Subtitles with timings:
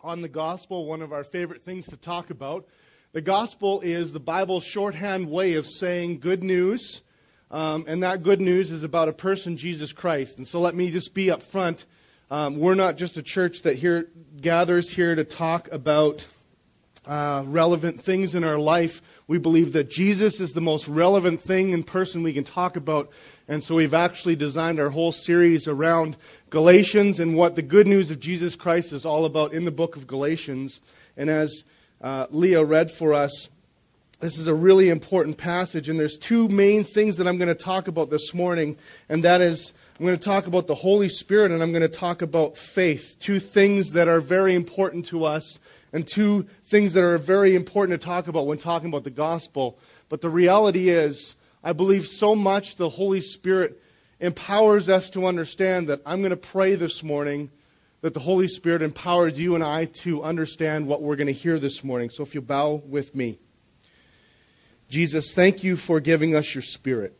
[0.00, 2.66] on the gospel, one of our favorite things to talk about.
[3.12, 7.02] The gospel is the Bible's shorthand way of saying good news,
[7.50, 10.38] um, and that good news is about a person, Jesus Christ.
[10.38, 11.86] And so let me just be up front.
[12.30, 14.08] Um, we're not just a church that here
[14.40, 16.24] gathers here to talk about
[17.06, 19.00] uh, relevant things in our life.
[19.26, 23.10] We believe that Jesus is the most relevant thing and person we can talk about.
[23.48, 26.18] And so we've actually designed our whole series around
[26.50, 29.96] Galatians and what the good news of Jesus Christ is all about in the book
[29.96, 30.80] of Galatians.
[31.16, 31.62] And as
[32.00, 33.50] uh, Leah read for us,
[34.20, 35.88] this is a really important passage.
[35.88, 38.78] And there's two main things that I'm going to talk about this morning.
[39.10, 41.88] And that is, I'm going to talk about the Holy Spirit and I'm going to
[41.88, 43.16] talk about faith.
[43.20, 45.58] Two things that are very important to us
[45.92, 49.78] and two things that are very important to talk about when talking about the gospel.
[50.08, 53.82] But the reality is, I believe so much the Holy Spirit
[54.20, 57.50] empowers us to understand that I'm going to pray this morning
[58.00, 61.58] that the Holy Spirit empowers you and I to understand what we're going to hear
[61.58, 62.10] this morning.
[62.10, 63.38] So if you bow with me.
[64.88, 67.18] Jesus, thank you for giving us your Spirit.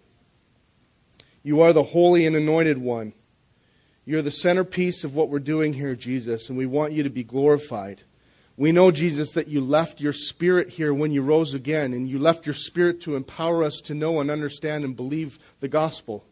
[1.42, 3.12] You are the holy and anointed one.
[4.04, 7.24] You're the centerpiece of what we're doing here, Jesus, and we want you to be
[7.24, 8.04] glorified.
[8.56, 12.18] We know, Jesus, that you left your spirit here when you rose again, and you
[12.18, 16.24] left your spirit to empower us to know and understand and believe the gospel.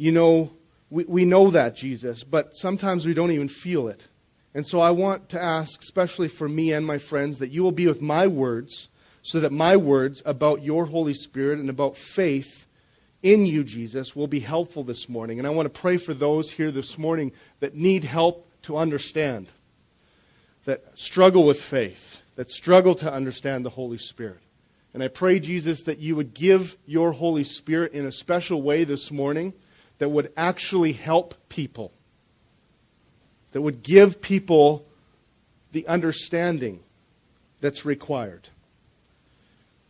[0.00, 0.50] You know,
[0.88, 4.08] we, we know that, Jesus, but sometimes we don't even feel it.
[4.54, 7.70] And so I want to ask, especially for me and my friends, that you will
[7.70, 8.88] be with my words,
[9.20, 12.66] so that my words about your Holy Spirit and about faith
[13.22, 15.38] in you, Jesus, will be helpful this morning.
[15.38, 19.52] And I want to pray for those here this morning that need help to understand
[20.64, 24.40] that struggle with faith, that struggle to understand the Holy Spirit.
[24.94, 28.84] And I pray, Jesus, that you would give your Holy Spirit in a special way
[28.84, 29.52] this morning
[30.00, 31.92] that would actually help people,
[33.52, 34.84] that would give people
[35.72, 36.80] the understanding
[37.60, 38.48] that's required.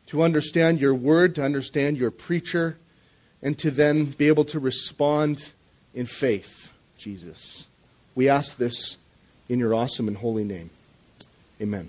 [0.08, 2.76] To understand your word, to understand your preacher,
[3.40, 5.50] and to then be able to respond
[5.94, 7.68] in faith, Jesus.
[8.16, 8.96] We ask this
[9.48, 10.70] in your awesome and holy name.
[11.62, 11.88] Amen.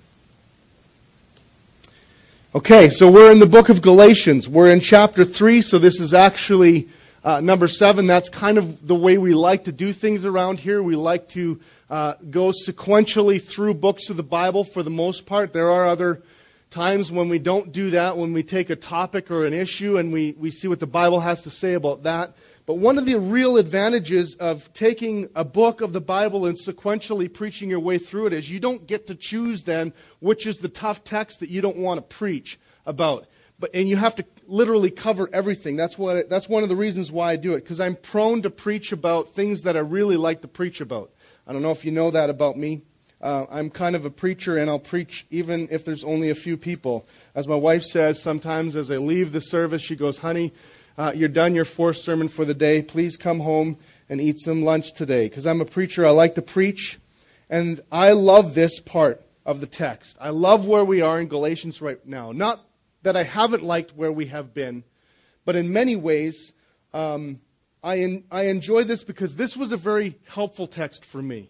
[2.53, 4.47] Okay, so we're in the book of Galatians.
[4.47, 6.87] We're in chapter 3, so this is actually
[7.23, 8.07] uh, number 7.
[8.07, 10.81] That's kind of the way we like to do things around here.
[10.81, 11.59] We like to
[11.89, 15.53] uh, go sequentially through books of the Bible for the most part.
[15.53, 16.23] There are other
[16.69, 20.11] times when we don't do that, when we take a topic or an issue and
[20.11, 22.33] we, we see what the Bible has to say about that.
[22.65, 27.31] But one of the real advantages of taking a book of the Bible and sequentially
[27.31, 30.69] preaching your way through it is you don't get to choose then which is the
[30.69, 33.27] tough text that you don't want to preach about.
[33.61, 35.77] But, and you have to literally cover everything.
[35.77, 38.49] That's, what, that's one of the reasons why I do it, because I'm prone to
[38.49, 41.11] preach about things that I really like to preach about.
[41.47, 42.81] I don't know if you know that about me.
[43.21, 46.57] Uh, I'm kind of a preacher, and I'll preach even if there's only a few
[46.57, 47.07] people.
[47.35, 50.53] As my wife says sometimes as I leave the service, she goes, Honey,
[50.97, 52.81] uh, you're done your fourth sermon for the day.
[52.81, 53.77] Please come home
[54.09, 55.29] and eat some lunch today.
[55.29, 56.99] Because I'm a preacher, I like to preach.
[57.47, 60.17] And I love this part of the text.
[60.19, 62.31] I love where we are in Galatians right now.
[62.31, 62.65] Not
[63.03, 64.83] that I haven't liked where we have been,
[65.45, 66.53] but in many ways,
[66.93, 67.39] um,
[67.83, 71.49] I, I enjoy this because this was a very helpful text for me.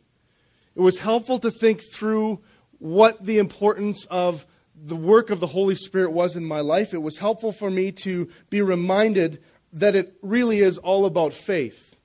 [0.75, 2.39] It was helpful to think through
[2.79, 4.45] what the importance of
[4.75, 7.91] the work of the Holy Spirit was in my life, it was helpful for me
[8.03, 11.99] to be reminded that it really is all about faith.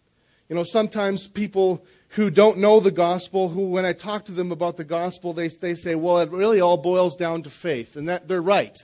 [0.49, 4.53] You know, sometimes people who don't know the gospel, who, when I talk to them
[4.53, 7.97] about the gospel, they, they say, well, it really all boils down to faith.
[7.97, 8.77] And that they're right.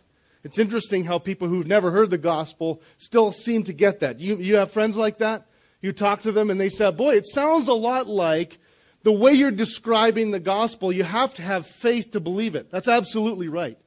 [0.44, 4.18] It's interesting how people who've never heard the gospel still seem to get that.
[4.18, 5.46] You, you have friends like that?
[5.80, 8.58] You talk to them and they say, boy, it sounds a lot like
[9.02, 12.70] the way you're describing the gospel, you have to have faith to believe it.
[12.70, 13.78] That's absolutely right.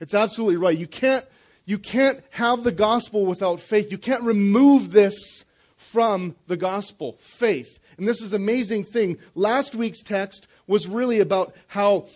[0.00, 0.76] It's absolutely right.
[0.76, 1.24] You can't,
[1.64, 3.90] you can't have the gospel without faith.
[3.90, 5.44] You can't remove this
[5.76, 7.78] from the gospel, faith.
[7.98, 9.18] And this is an amazing thing.
[9.34, 12.06] Last week's text was really about how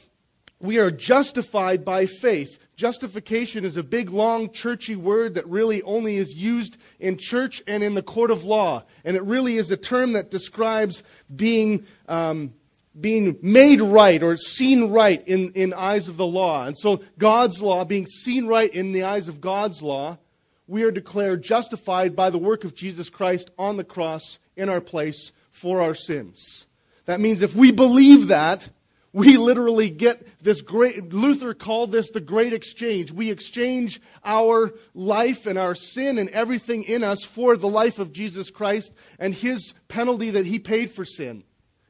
[0.58, 2.58] we are justified by faith.
[2.76, 7.82] Justification is a big, long, churchy word that really only is used in church and
[7.82, 8.82] in the court of law.
[9.04, 11.02] And it really is a term that describes
[11.34, 12.54] being um,
[12.98, 16.66] being made right or seen right in, in eyes of the law.
[16.66, 20.18] And so God's law, being seen right in the eyes of God's law,
[20.66, 24.80] we are declared justified by the work of Jesus Christ on the cross in our
[24.80, 26.66] place for our sins.
[27.06, 28.68] That means if we believe that,
[29.12, 33.12] we literally get this great, Luther called this the great exchange.
[33.12, 38.12] We exchange our life and our sin and everything in us for the life of
[38.12, 41.44] Jesus Christ and his penalty that he paid for sin.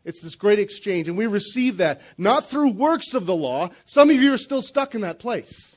[0.05, 1.07] It's this great exchange.
[1.07, 3.71] And we receive that not through works of the law.
[3.85, 5.77] Some of you are still stuck in that place.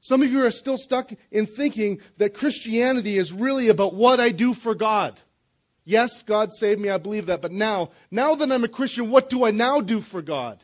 [0.00, 4.30] Some of you are still stuck in thinking that Christianity is really about what I
[4.30, 5.20] do for God.
[5.84, 7.42] Yes, God saved me, I believe that.
[7.42, 10.62] But now, now that I'm a Christian, what do I now do for God?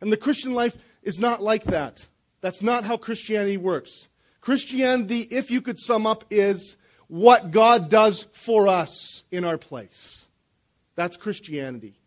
[0.00, 2.06] And the Christian life is not like that.
[2.40, 4.08] That's not how Christianity works.
[4.40, 6.76] Christianity, if you could sum up, is
[7.08, 10.28] what God does for us in our place.
[10.94, 11.98] That's Christianity.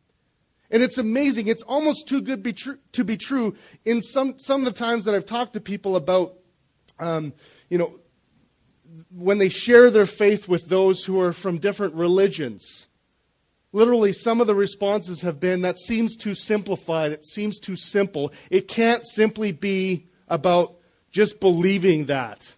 [0.69, 1.47] And it's amazing.
[1.47, 3.55] It's almost too good be tr- to be true.
[3.85, 6.35] In some, some of the times that I've talked to people about,
[6.99, 7.33] um,
[7.69, 7.99] you know,
[9.09, 12.87] when they share their faith with those who are from different religions,
[13.71, 17.11] literally some of the responses have been that seems too simplified.
[17.11, 18.31] It seems too simple.
[18.49, 20.75] It can't simply be about
[21.11, 22.55] just believing that.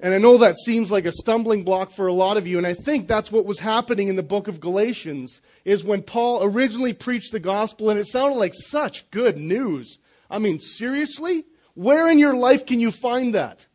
[0.00, 2.66] And I know that seems like a stumbling block for a lot of you, and
[2.66, 6.92] I think that's what was happening in the book of Galatians, is when Paul originally
[6.92, 9.98] preached the gospel, and it sounded like such good news.
[10.30, 11.44] I mean, seriously?
[11.74, 13.66] Where in your life can you find that?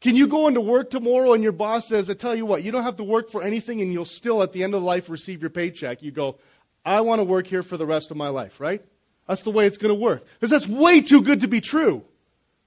[0.00, 2.70] Can you go into work tomorrow and your boss says, I tell you what, you
[2.70, 5.40] don't have to work for anything and you'll still at the end of life receive
[5.40, 6.02] your paycheck?
[6.02, 6.38] You go,
[6.84, 8.82] I want to work here for the rest of my life, right?
[9.26, 10.24] That's the way it's going to work.
[10.34, 12.04] Because that's way too good to be true.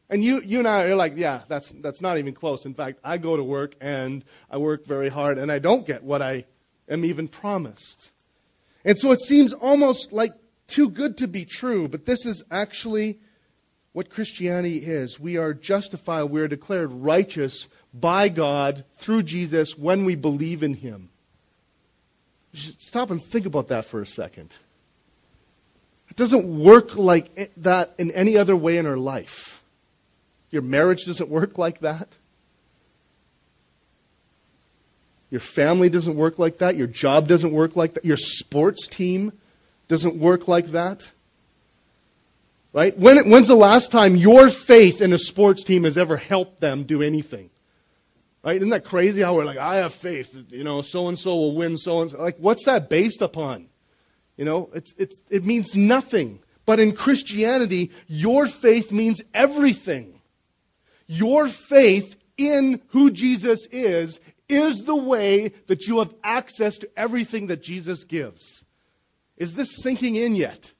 [0.09, 2.65] And you, you and I are like, yeah, that's, that's not even close.
[2.65, 6.03] In fact, I go to work and I work very hard and I don't get
[6.03, 6.45] what I
[6.89, 8.11] am even promised.
[8.83, 10.31] And so it seems almost like
[10.67, 13.19] too good to be true, but this is actually
[13.93, 15.19] what Christianity is.
[15.19, 20.75] We are justified, we are declared righteous by God through Jesus when we believe in
[20.75, 21.09] Him.
[22.53, 24.53] Stop and think about that for a second.
[26.09, 29.63] It doesn't work like that in any other way in our life.
[30.49, 32.17] Your marriage doesn't work like that.
[35.29, 36.75] Your family doesn't work like that.
[36.75, 38.03] Your job doesn't work like that.
[38.03, 39.31] Your sports team
[39.87, 41.11] doesn't work like that.
[42.73, 42.97] Right?
[42.97, 46.83] When, when's the last time your faith in a sports team has ever helped them
[46.83, 47.49] do anything?
[48.43, 48.55] Right?
[48.55, 51.55] Isn't that crazy how we're like, I have faith, you know, so and so will
[51.55, 52.17] win so and so.
[52.17, 53.67] Like, what's that based upon?
[54.37, 56.39] You know, it's, it's, it means nothing.
[56.65, 60.21] But in Christianity, your faith means everything.
[61.07, 67.47] Your faith in who Jesus is is the way that you have access to everything
[67.47, 68.63] that Jesus gives.
[69.37, 70.73] Is this sinking in yet?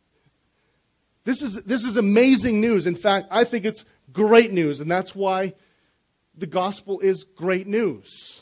[1.23, 2.88] This is, this is amazing news.
[2.88, 5.53] In fact, I think it's great news, and that's why
[6.35, 8.41] the gospel is great news.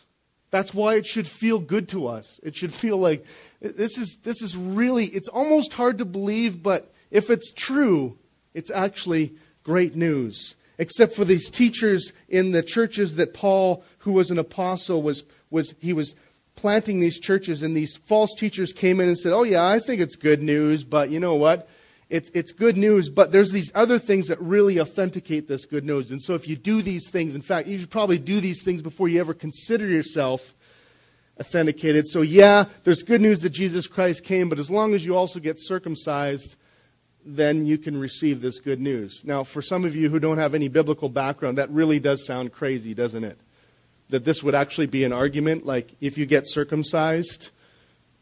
[0.51, 2.39] That's why it should feel good to us.
[2.41, 3.25] It should feel like
[3.61, 8.17] this is, this is really, it's almost hard to believe, but if it's true,
[8.53, 14.31] it's actually great news except for these teachers in the churches that Paul, who was
[14.31, 16.15] an apostle, was, was he was
[16.55, 20.01] planting these churches, and these false teachers came in and said, Oh, yeah, I think
[20.01, 21.69] it's good news, but you know what?
[22.09, 26.09] It's, it's good news, but there's these other things that really authenticate this good news.
[26.09, 28.81] And so if you do these things, in fact, you should probably do these things
[28.81, 30.55] before you ever consider yourself
[31.39, 32.07] authenticated.
[32.07, 35.39] So, yeah, there's good news that Jesus Christ came, but as long as you also
[35.39, 36.55] get circumcised,
[37.23, 39.21] then you can receive this good news.
[39.23, 42.51] Now, for some of you who don't have any biblical background, that really does sound
[42.51, 43.39] crazy, doesn't it?
[44.09, 47.51] That this would actually be an argument like if you get circumcised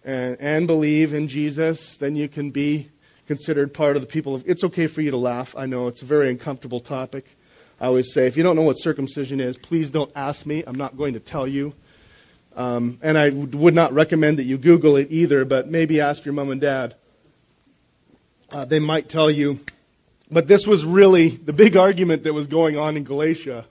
[0.04, 2.89] and, and believe in Jesus, then you can be
[3.27, 4.44] considered part of the people of.
[4.47, 5.55] It's okay for you to laugh.
[5.55, 7.38] I know it's a very uncomfortable topic.
[7.79, 10.63] I always say, if you don't know what circumcision is, please don't ask me.
[10.65, 11.74] I'm not going to tell you.
[12.55, 16.34] Um, and I would not recommend that you Google it either, but maybe ask your
[16.34, 16.96] mom and dad
[18.51, 19.60] uh, they might tell you.
[20.29, 23.65] But this was really the big argument that was going on in Galatia.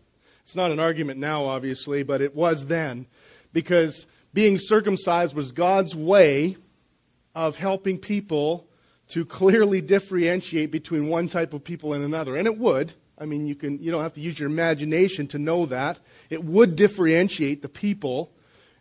[0.44, 3.06] It's not an argument now, obviously, but it was then.
[3.52, 6.56] Because being circumcised was God's way
[7.34, 8.65] of helping people
[9.08, 12.36] to clearly differentiate between one type of people and another.
[12.36, 12.94] And it would.
[13.18, 16.00] I mean, you, can, you don't have to use your imagination to know that.
[16.28, 18.32] It would differentiate the people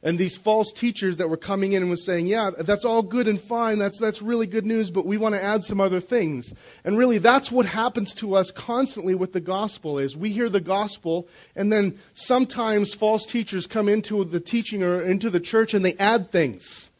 [0.05, 3.27] and these false teachers that were coming in and was saying, yeah, that's all good
[3.27, 3.79] and fine.
[3.79, 6.53] That's, that's really good news, but we want to add some other things.
[6.83, 10.61] And really, that's what happens to us constantly with the gospel is we hear the
[10.61, 15.83] gospel, and then sometimes false teachers come into the teaching or into the church and
[15.83, 16.91] they add things.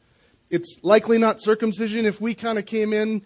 [0.56, 2.06] It's likely not circumcision.
[2.06, 3.22] If we kind of came in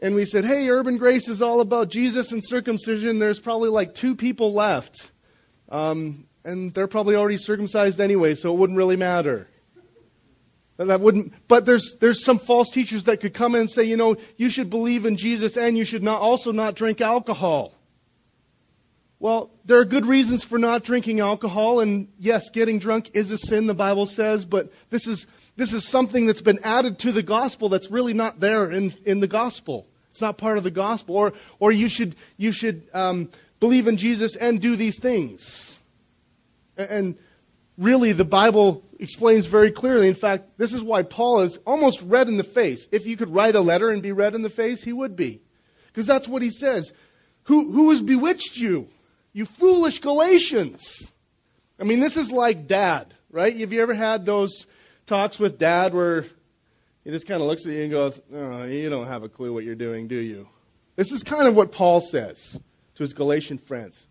[0.00, 3.94] and we said, hey, urban grace is all about Jesus and circumcision, there's probably like
[3.94, 5.12] two people left.
[5.68, 9.48] Um, and they're probably already circumcised anyway, so it wouldn't really matter.
[10.76, 13.96] That wouldn't, but there's, there's some false teachers that could come in and say, you
[13.96, 17.74] know, you should believe in Jesus and you should not, also not drink alcohol.
[19.22, 23.38] Well, there are good reasons for not drinking alcohol, and yes, getting drunk is a
[23.38, 27.22] sin, the Bible says, but this is, this is something that's been added to the
[27.22, 29.86] gospel that's really not there in, in the gospel.
[30.10, 31.14] It's not part of the gospel.
[31.14, 35.78] Or, or you should, you should um, believe in Jesus and do these things.
[36.76, 37.16] And
[37.78, 40.08] really, the Bible explains very clearly.
[40.08, 42.88] In fact, this is why Paul is almost red in the face.
[42.90, 45.42] If you could write a letter and be red in the face, he would be.
[45.86, 46.92] Because that's what he says.
[47.44, 48.88] Who, who has bewitched you?
[49.32, 51.12] You foolish Galatians.
[51.80, 53.56] I mean, this is like dad, right?
[53.56, 54.66] Have you ever had those
[55.06, 56.26] talks with dad where
[57.04, 59.52] he just kind of looks at you and goes, oh, You don't have a clue
[59.52, 60.48] what you're doing, do you?
[60.96, 62.58] This is kind of what Paul says
[62.94, 64.06] to his Galatian friends.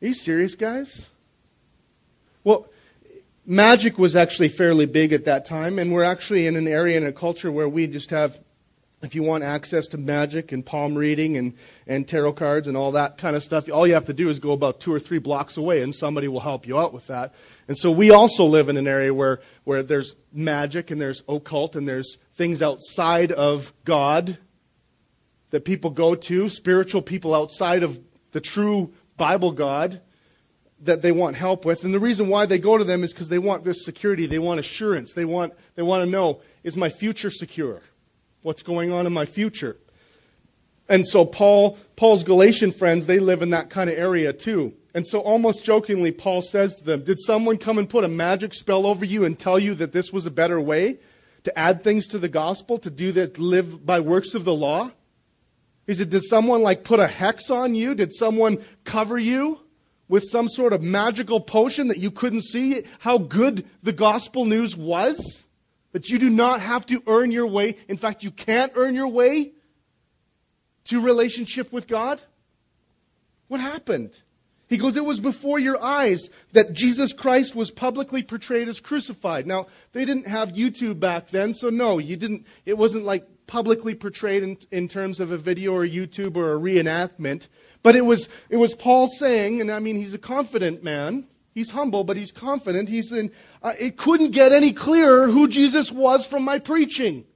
[0.00, 1.10] Are you serious, guys?
[2.44, 2.68] Well,
[3.44, 7.04] magic was actually fairly big at that time, and we're actually in an area in
[7.04, 8.40] a culture where we just have
[9.02, 11.54] if you want access to magic and palm reading and,
[11.86, 14.38] and tarot cards and all that kind of stuff, all you have to do is
[14.38, 17.34] go about two or three blocks away and somebody will help you out with that.
[17.66, 21.76] And so we also live in an area where, where there's magic and there's occult
[21.76, 24.36] and there's things outside of God
[25.48, 27.98] that people go to, spiritual people outside of
[28.32, 30.00] the true Bible God
[30.82, 31.84] that they want help with.
[31.84, 34.38] And the reason why they go to them is because they want this security, they
[34.38, 37.82] want assurance, they want, they want to know, is my future secure?
[38.42, 39.76] What's going on in my future.
[40.88, 44.74] And so Paul, Paul's Galatian friends, they live in that kind of area too.
[44.92, 48.54] And so almost jokingly, Paul says to them, Did someone come and put a magic
[48.54, 50.98] spell over you and tell you that this was a better way
[51.44, 54.90] to add things to the gospel, to do that, live by works of the law?
[55.86, 57.94] He said, did someone like put a hex on you?
[57.94, 59.60] Did someone cover you
[60.08, 64.76] with some sort of magical potion that you couldn't see how good the gospel news
[64.76, 65.46] was?
[65.92, 67.76] That you do not have to earn your way.
[67.88, 69.52] In fact, you can't earn your way
[70.84, 72.20] to relationship with God.
[73.48, 74.12] What happened?
[74.68, 79.46] He goes, It was before your eyes that Jesus Christ was publicly portrayed as crucified.
[79.46, 83.96] Now, they didn't have YouTube back then, so no, you didn't, it wasn't like publicly
[83.96, 87.48] portrayed in, in terms of a video or YouTube or a reenactment.
[87.82, 91.26] But it was, it was Paul saying, and I mean, he's a confident man.
[91.60, 92.88] He's humble, but he's confident.
[92.88, 93.30] He's in,
[93.62, 97.26] uh, it couldn't get any clearer who Jesus was from my preaching.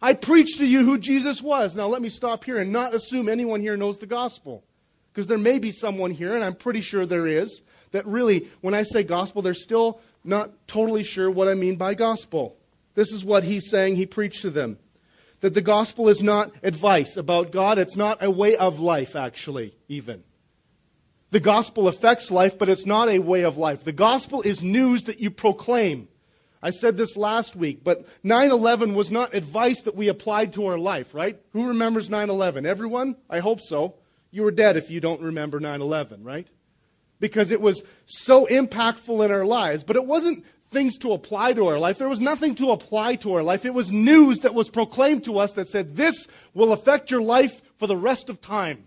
[0.00, 1.74] I preached to you who Jesus was.
[1.74, 4.62] Now, let me stop here and not assume anyone here knows the gospel.
[5.10, 7.60] Because there may be someone here, and I'm pretty sure there is,
[7.90, 11.94] that really, when I say gospel, they're still not totally sure what I mean by
[11.94, 12.56] gospel.
[12.94, 14.78] This is what he's saying he preached to them.
[15.40, 19.74] That the gospel is not advice about God, it's not a way of life, actually,
[19.88, 20.22] even.
[21.30, 23.84] The gospel affects life, but it's not a way of life.
[23.84, 26.08] The gospel is news that you proclaim.
[26.62, 30.66] I said this last week, but 9 11 was not advice that we applied to
[30.66, 31.38] our life, right?
[31.52, 32.66] Who remembers 9 11?
[32.66, 33.16] Everyone?
[33.28, 33.94] I hope so.
[34.30, 36.48] You were dead if you don't remember 9 11, right?
[37.20, 41.66] Because it was so impactful in our lives, but it wasn't things to apply to
[41.66, 41.98] our life.
[41.98, 43.64] There was nothing to apply to our life.
[43.64, 47.62] It was news that was proclaimed to us that said, This will affect your life
[47.78, 48.84] for the rest of time.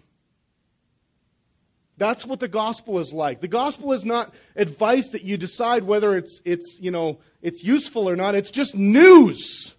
[2.02, 3.42] That's what the gospel is like.
[3.42, 8.10] The gospel is not advice that you decide whether it's, it's, you know, it's useful
[8.10, 8.34] or not.
[8.34, 9.76] It's just news.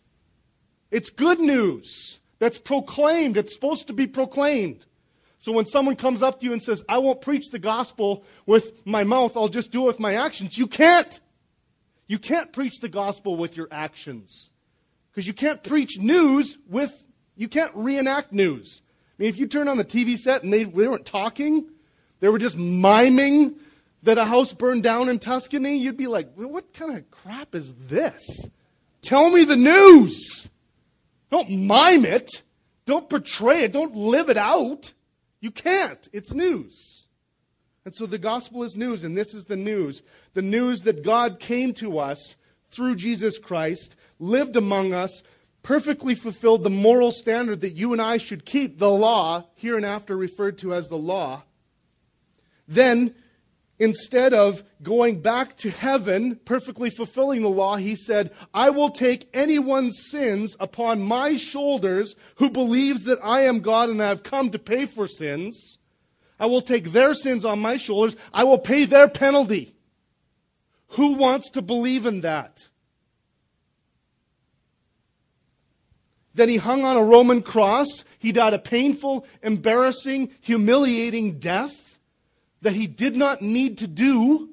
[0.93, 3.37] It's good news that's proclaimed.
[3.37, 4.87] It's supposed to be proclaimed.
[5.41, 8.87] So when someone comes up to you and says, I won't preach the gospel with
[8.87, 11.19] my mouth, I'll just do it with my actions, you can't.
[12.07, 14.51] You can't preach the gospel with your actions.
[15.11, 17.03] Because you can't preach news with,
[17.35, 18.81] you can't reenact news.
[19.19, 21.67] I mean, if you turn on the TV set and they, they weren't talking,
[22.23, 23.57] they were just miming
[24.05, 27.75] that a house burned down in Tuscany, you'd be like, what kind of crap is
[27.75, 28.25] this?
[29.03, 30.49] Tell me the news.
[31.33, 32.31] Don't mime it.
[32.87, 33.73] Don't portray it.
[33.73, 34.93] Don't live it out.
[35.41, 36.09] You can't.
[36.13, 37.07] It's news.
[37.85, 40.05] And so the gospel is news, and this is the news.
[40.35, 42.37] The news that God came to us
[42.71, 45.25] through Jesus Christ, lived among us,
[45.65, 49.85] perfectly fulfilled the moral standard that you and I should keep, the law, here and
[49.85, 51.43] after referred to as the law
[52.75, 53.15] then,
[53.79, 59.29] instead of going back to heaven, perfectly fulfilling the law, he said, I will take
[59.35, 64.51] anyone's sins upon my shoulders who believes that I am God and I have come
[64.51, 65.79] to pay for sins.
[66.41, 68.17] I will take their sins on my shoulders.
[68.33, 69.75] I will pay their penalty.
[70.89, 72.69] Who wants to believe in that?
[76.35, 78.05] Then he hung on a Roman cross.
[78.19, 81.82] He died a painful, embarrassing, humiliating death
[82.63, 84.53] that he did not need to do,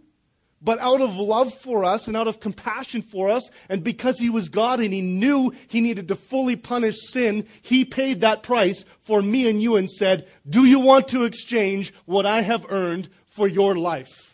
[0.61, 4.29] But out of love for us and out of compassion for us, and because he
[4.29, 8.83] was God and he knew he needed to fully punish sin, he paid that price
[9.01, 13.07] for me and you and said, Do you want to exchange what I have earned
[13.25, 14.29] for your life?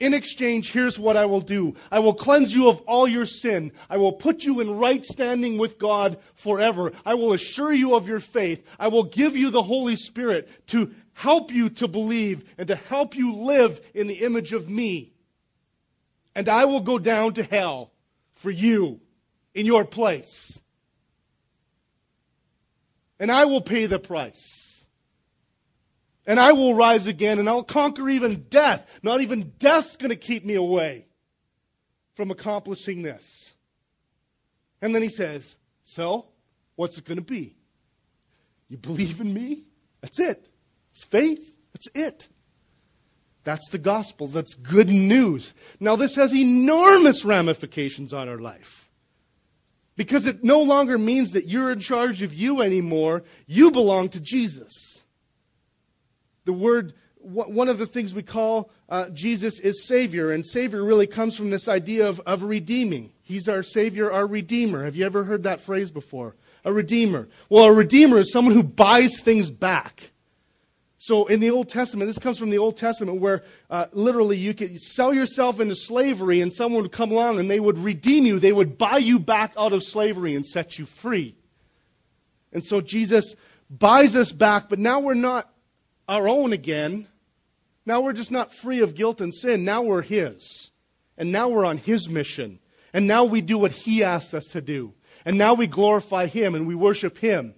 [0.00, 3.72] In exchange, here's what I will do I will cleanse you of all your sin.
[3.90, 6.92] I will put you in right standing with God forever.
[7.04, 8.64] I will assure you of your faith.
[8.78, 13.14] I will give you the Holy Spirit to help you to believe and to help
[13.14, 15.12] you live in the image of me
[16.38, 17.90] and I will go down to hell
[18.34, 19.00] for you
[19.54, 20.62] in your place.
[23.18, 24.84] And I will pay the price.
[26.24, 29.00] And I will rise again and I'll conquer even death.
[29.02, 31.06] Not even death's going to keep me away
[32.14, 33.54] from accomplishing this.
[34.80, 36.26] And then he says, So,
[36.76, 37.56] what's it going to be?
[38.68, 39.64] You believe in me?
[40.02, 40.47] That's it.
[40.98, 41.54] It's faith.
[41.72, 42.28] That's it.
[43.44, 44.26] That's the gospel.
[44.26, 45.54] That's good news.
[45.78, 48.90] Now, this has enormous ramifications on our life.
[49.94, 53.22] Because it no longer means that you're in charge of you anymore.
[53.46, 55.04] You belong to Jesus.
[56.46, 61.06] The word, one of the things we call uh, Jesus is Savior, and Savior really
[61.06, 63.12] comes from this idea of, of redeeming.
[63.22, 64.84] He's our Savior, our Redeemer.
[64.84, 66.34] Have you ever heard that phrase before?
[66.64, 67.28] A Redeemer.
[67.48, 70.10] Well, a Redeemer is someone who buys things back.
[71.00, 74.52] So in the Old Testament, this comes from the Old Testament where uh, literally you
[74.52, 78.40] could sell yourself into slavery and someone would come along and they would redeem you.
[78.40, 81.36] They would buy you back out of slavery and set you free.
[82.52, 83.36] And so Jesus
[83.70, 85.48] buys us back, but now we're not
[86.08, 87.06] our own again.
[87.86, 89.64] Now we're just not free of guilt and sin.
[89.64, 90.72] Now we're His.
[91.16, 92.58] And now we're on His mission.
[92.92, 94.94] And now we do what He asks us to do.
[95.24, 97.54] And now we glorify Him and we worship Him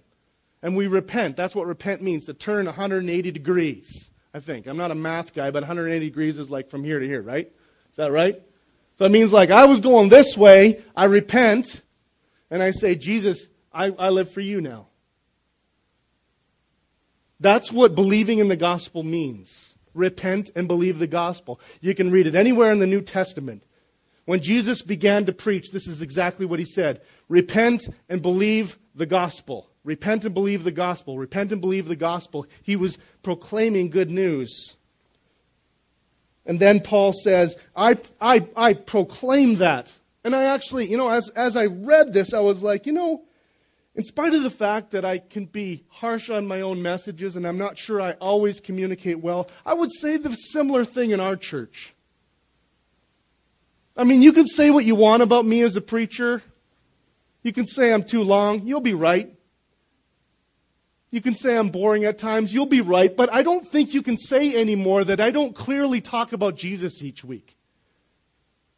[0.61, 1.37] and we repent.
[1.37, 4.67] That's what repent means to turn 180 degrees, I think.
[4.67, 7.47] I'm not a math guy, but 180 degrees is like from here to here, right?
[7.89, 8.41] Is that right?
[8.97, 11.81] So it means like I was going this way, I repent,
[12.49, 14.87] and I say, Jesus, I, I live for you now.
[17.39, 19.75] That's what believing in the gospel means.
[19.93, 21.59] Repent and believe the gospel.
[21.81, 23.63] You can read it anywhere in the New Testament.
[24.25, 29.07] When Jesus began to preach, this is exactly what he said Repent and believe the
[29.07, 29.70] gospel.
[29.83, 31.17] Repent and believe the gospel.
[31.17, 32.45] Repent and believe the gospel.
[32.61, 34.75] He was proclaiming good news.
[36.45, 39.91] And then Paul says, I, I, I proclaim that.
[40.23, 43.23] And I actually, you know, as, as I read this, I was like, you know,
[43.95, 47.45] in spite of the fact that I can be harsh on my own messages and
[47.45, 51.35] I'm not sure I always communicate well, I would say the similar thing in our
[51.35, 51.93] church.
[53.97, 56.41] I mean, you can say what you want about me as a preacher.
[57.43, 58.65] You can say I'm too long.
[58.65, 59.33] You'll be right.
[61.11, 62.53] You can say I'm boring at times.
[62.53, 63.15] You'll be right.
[63.15, 67.03] But I don't think you can say anymore that I don't clearly talk about Jesus
[67.03, 67.57] each week.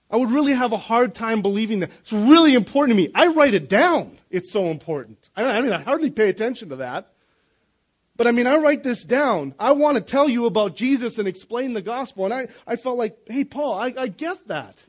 [0.10, 1.92] I would really have a hard time believing that.
[2.02, 3.12] It's really important to me.
[3.16, 4.18] I write it down.
[4.32, 5.30] It's so important.
[5.36, 7.14] I mean, I hardly pay attention to that.
[8.16, 9.56] But I mean, I write this down.
[9.60, 12.26] I want to tell you about Jesus and explain the gospel.
[12.26, 14.84] And I, I felt like, hey, Paul, I, I get that.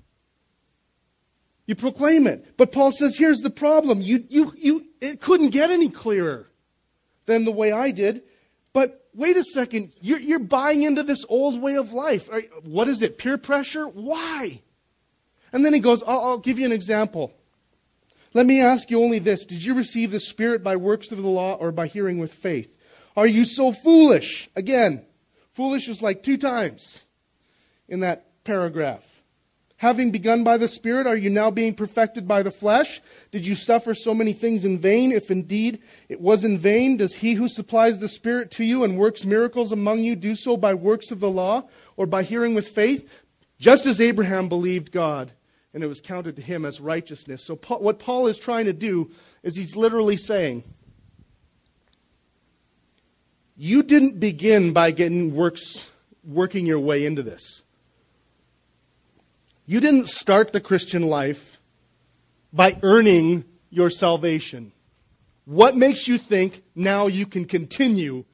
[1.66, 2.56] You proclaim it.
[2.58, 4.02] But Paul says, here's the problem.
[4.02, 6.50] You, you, you, it couldn't get any clearer
[7.26, 8.22] than the way I did.
[8.72, 12.28] But wait a second, you're, you're buying into this old way of life.
[12.62, 13.18] What is it?
[13.18, 13.86] Peer pressure?
[13.86, 14.60] Why?
[15.52, 17.32] And then he goes, I'll, I'll give you an example.
[18.32, 21.28] Let me ask you only this Did you receive the Spirit by works of the
[21.28, 22.74] law or by hearing with faith?
[23.16, 24.50] Are you so foolish?
[24.56, 25.06] Again,
[25.52, 27.04] foolish is like two times
[27.88, 29.22] in that paragraph.
[29.84, 33.02] Having begun by the Spirit, are you now being perfected by the flesh?
[33.30, 35.12] Did you suffer so many things in vain?
[35.12, 38.96] If indeed it was in vain, does he who supplies the Spirit to you and
[38.96, 41.64] works miracles among you do so by works of the law
[41.98, 43.24] or by hearing with faith?
[43.58, 45.32] Just as Abraham believed God,
[45.74, 47.44] and it was counted to him as righteousness.
[47.44, 49.10] So, Paul, what Paul is trying to do
[49.42, 50.64] is he's literally saying,
[53.54, 55.90] You didn't begin by getting works,
[56.26, 57.63] working your way into this.
[59.66, 61.60] You didn't start the Christian life
[62.52, 64.72] by earning your salvation.
[65.46, 68.24] What makes you think now you can continue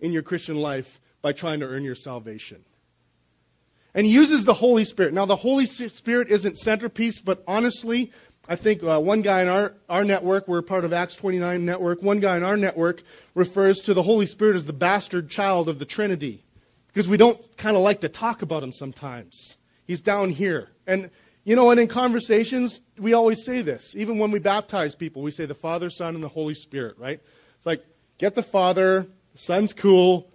[0.00, 2.64] in your Christian life by trying to earn your salvation?
[3.92, 5.12] And he uses the Holy Spirit.
[5.12, 8.12] Now, the Holy Spirit isn't centerpiece, but honestly,
[8.48, 12.02] I think uh, one guy in our, our network, we're part of Acts 29 network,
[12.02, 13.02] one guy in our network
[13.34, 16.44] refers to the Holy Spirit as the bastard child of the Trinity.
[16.86, 19.57] Because we don't kind of like to talk about him sometimes.
[19.88, 20.68] He's down here.
[20.86, 21.10] And,
[21.44, 23.94] you know, and in conversations, we always say this.
[23.96, 27.20] Even when we baptize people, we say the Father, Son, and the Holy Spirit, right?
[27.56, 27.84] It's like,
[28.18, 30.30] get the Father, the Son's cool,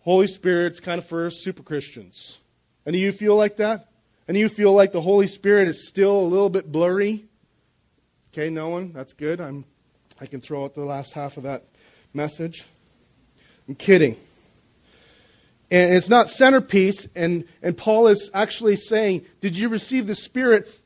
[0.00, 2.38] Holy Spirit's kind of for super Christians.
[2.84, 3.92] And do you feel like that?
[4.26, 7.24] And do you feel like the Holy Spirit is still a little bit blurry?
[8.32, 8.92] Okay, no one?
[8.92, 9.40] That's good.
[9.40, 9.64] I'm,
[10.20, 11.64] I can throw out the last half of that
[12.12, 12.64] message.
[13.68, 14.16] I'm kidding.
[15.70, 20.82] And it's not centerpiece, and, and Paul is actually saying, Did you receive the Spirit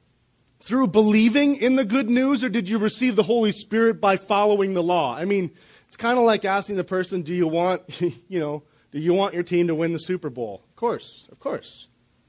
[0.61, 4.75] through believing in the good news, or did you receive the Holy Spirit by following
[4.75, 5.15] the law?
[5.15, 5.51] I mean,
[5.87, 7.83] it's kind of like asking the person, Do you want,
[8.29, 10.63] you know, do you want your team to win the Super Bowl?
[10.69, 11.89] Of course, of course.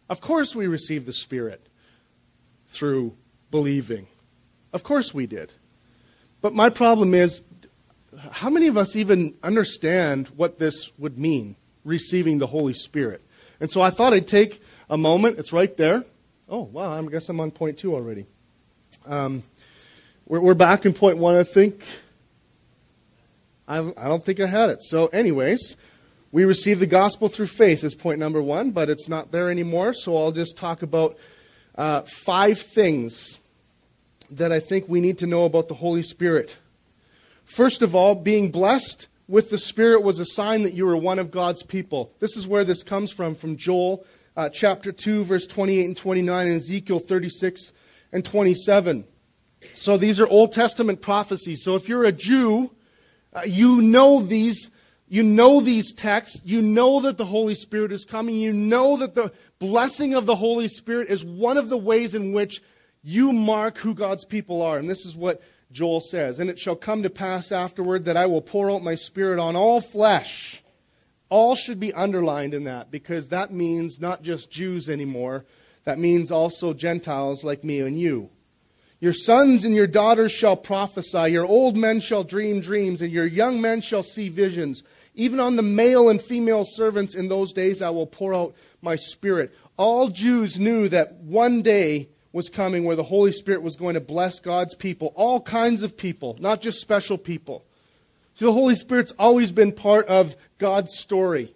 [0.09, 1.67] Of course we received the Spirit
[2.69, 3.15] through
[3.51, 4.07] believing.
[4.71, 5.53] Of course we did.
[6.41, 7.41] But my problem is,
[8.31, 13.21] how many of us even understand what this would mean, receiving the Holy Spirit?
[13.61, 15.39] And so I thought I'd take a moment.
[15.39, 16.03] It's right there.
[16.49, 18.25] Oh, wow, I guess I'm on point two already.
[19.07, 19.43] Um,
[20.27, 21.85] we're, we're back in point one, I think.
[23.67, 24.83] I, I don't think I had it.
[24.83, 25.75] So, anyways,
[26.31, 29.93] we receive the gospel through faith is point number one, but it's not there anymore.
[29.93, 31.17] So I'll just talk about
[31.75, 33.39] uh, five things
[34.29, 36.57] that I think we need to know about the Holy Spirit.
[37.45, 41.19] First of all, being blessed with the Spirit was a sign that you were one
[41.19, 42.13] of God's people.
[42.19, 44.05] This is where this comes from, from Joel
[44.37, 47.71] uh, chapter 2, verse 28 and 29, and Ezekiel 36
[48.11, 49.05] and 27.
[49.73, 51.63] So these are Old Testament prophecies.
[51.63, 52.71] So if you're a Jew,
[53.33, 54.69] uh, you know these
[55.07, 56.41] you know these texts.
[56.43, 58.35] You know that the Holy Spirit is coming.
[58.35, 62.31] You know that the blessing of the Holy Spirit is one of the ways in
[62.31, 62.61] which
[63.03, 64.77] you mark who God's people are.
[64.77, 65.41] And this is what
[65.75, 66.39] Joel says.
[66.39, 69.55] And it shall come to pass afterward that I will pour out my Spirit on
[69.55, 70.63] all flesh.
[71.29, 75.45] All should be underlined in that because that means not just Jews anymore.
[75.83, 78.29] That means also Gentiles like me and you.
[79.01, 81.31] Your sons and your daughters shall prophesy.
[81.31, 84.83] Your old men shall dream dreams, and your young men shall see visions.
[85.13, 88.95] Even on the male and female servants in those days I will pour out my
[88.95, 89.53] spirit.
[89.77, 94.01] All Jews knew that one day was coming where the Holy Spirit was going to
[94.01, 97.63] bless God's people, all kinds of people, not just special people.
[98.33, 101.55] So the Holy Spirit's always been part of God's story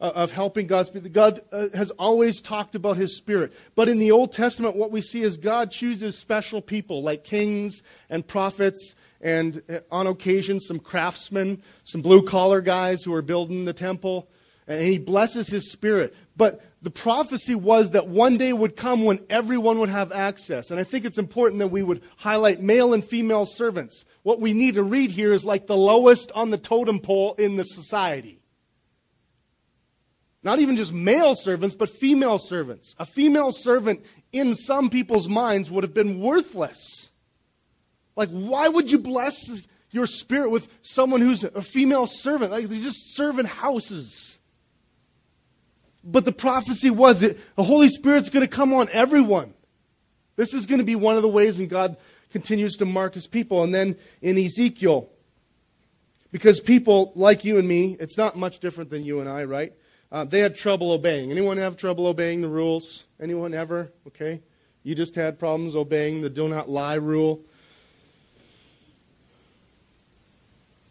[0.00, 1.10] uh, of helping God's people.
[1.10, 3.52] God uh, has always talked about his spirit.
[3.74, 7.82] But in the Old Testament, what we see is God chooses special people like kings
[8.08, 13.64] and prophets and uh, on occasion some craftsmen, some blue collar guys who are building
[13.64, 14.28] the temple,
[14.70, 16.14] and he blesses his spirit.
[16.36, 20.70] But the prophecy was that one day would come when everyone would have access.
[20.70, 24.04] And I think it's important that we would highlight male and female servants.
[24.22, 27.56] What we need to read here is like the lowest on the totem pole in
[27.56, 28.38] the society.
[30.44, 32.94] Not even just male servants, but female servants.
[33.00, 37.10] A female servant in some people's minds would have been worthless.
[38.14, 39.34] Like, why would you bless
[39.90, 42.52] your spirit with someone who's a female servant?
[42.52, 44.29] Like, they're just serving houses.
[46.02, 49.52] But the prophecy was that the Holy Spirit's going to come on everyone.
[50.36, 51.96] This is going to be one of the ways in God
[52.30, 53.62] continues to mark his people.
[53.62, 55.10] And then in Ezekiel,
[56.32, 59.72] because people like you and me, it's not much different than you and I, right?
[60.12, 61.30] Uh, they had trouble obeying.
[61.30, 63.04] Anyone have trouble obeying the rules?
[63.20, 63.92] Anyone ever?
[64.06, 64.40] Okay.
[64.82, 67.44] You just had problems obeying the do not lie rule.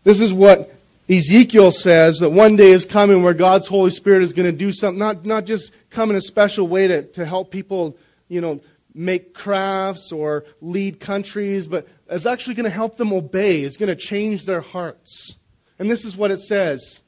[0.04, 0.74] This is what
[1.10, 4.72] Ezekiel says that one day is coming where God's Holy Spirit is going to do
[4.72, 8.62] something, not, not just come in a special way to, to help people, you know,
[8.94, 13.62] make crafts or lead countries, but it's actually going to help them obey.
[13.62, 15.36] It's going to change their hearts.
[15.80, 17.02] And this is what it says.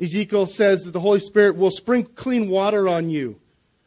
[0.00, 3.40] Ezekiel says that the Holy Spirit will sprinkle clean water on you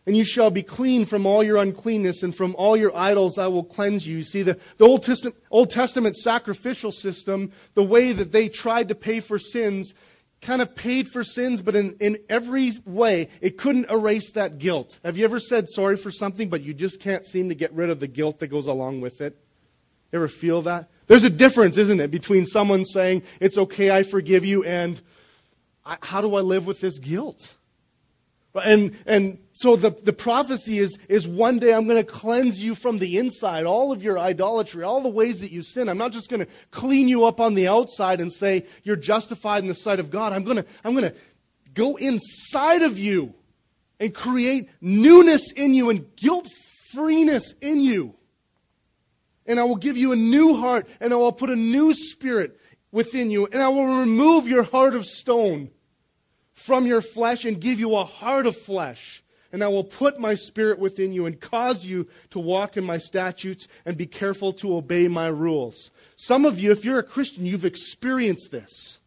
[0.09, 3.45] and you shall be clean from all your uncleanness, and from all your idols I
[3.45, 4.23] will cleanse you.
[4.23, 8.95] See, the, the Old, Testament, Old Testament sacrificial system, the way that they tried to
[8.95, 9.93] pay for sins,
[10.41, 14.97] kind of paid for sins, but in, in every way, it couldn't erase that guilt.
[15.05, 17.91] Have you ever said sorry for something, but you just can't seem to get rid
[17.91, 19.37] of the guilt that goes along with it?
[20.11, 20.89] Ever feel that?
[21.05, 24.99] There's a difference, isn't it, between someone saying, It's okay, I forgive you, and
[25.83, 27.57] how do I live with this guilt?
[28.55, 32.73] And, and so the, the prophecy is, is one day I'm going to cleanse you
[32.73, 35.87] from the inside, all of your idolatry, all the ways that you sin.
[35.87, 39.61] I'm not just going to clean you up on the outside and say you're justified
[39.61, 40.33] in the sight of God.
[40.33, 41.15] I'm going to, I'm going to
[41.73, 43.35] go inside of you
[43.99, 46.47] and create newness in you and guilt
[46.91, 48.15] freeness in you.
[49.45, 52.59] And I will give you a new heart and I will put a new spirit
[52.91, 55.69] within you and I will remove your heart of stone
[56.59, 59.23] from your flesh and give you a heart of flesh.
[59.51, 62.97] And I will put my spirit within you and cause you to walk in my
[62.97, 65.89] statutes and be careful to obey my rules.
[66.17, 68.99] Some of you, if you're a Christian, you've experienced this.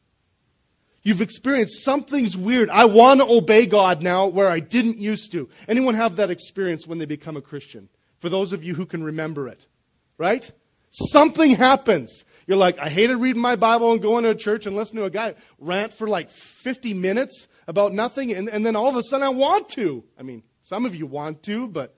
[1.02, 2.70] You've experienced something's weird.
[2.70, 5.48] I want to obey God now where I didn't used to.
[5.68, 7.88] Anyone have that experience when they become a Christian?
[8.18, 9.66] For those of you who can remember it,
[10.16, 10.50] right?
[10.90, 12.24] Something happens.
[12.46, 15.07] You're like, I hated reading my Bible and going to a church and listening to
[15.07, 19.02] a guy rant for like 50 minutes about nothing, and, and then all of a
[19.02, 20.05] sudden I want to.
[20.18, 21.96] I mean, some of you want to, but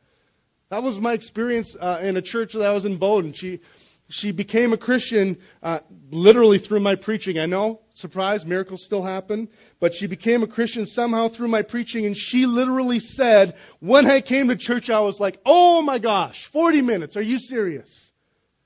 [0.69, 3.33] that was my experience uh, in a church that I was in Bowdoin.
[3.33, 3.61] She,
[4.09, 5.81] she became a Christian uh,
[6.11, 7.39] literally through my preaching.
[7.39, 9.49] I know, surprise, miracles still happen,
[9.81, 14.21] but she became a Christian somehow through my preaching, and she literally said, when I
[14.21, 18.04] came to church, I was like, oh my gosh, 40 minutes, are you serious?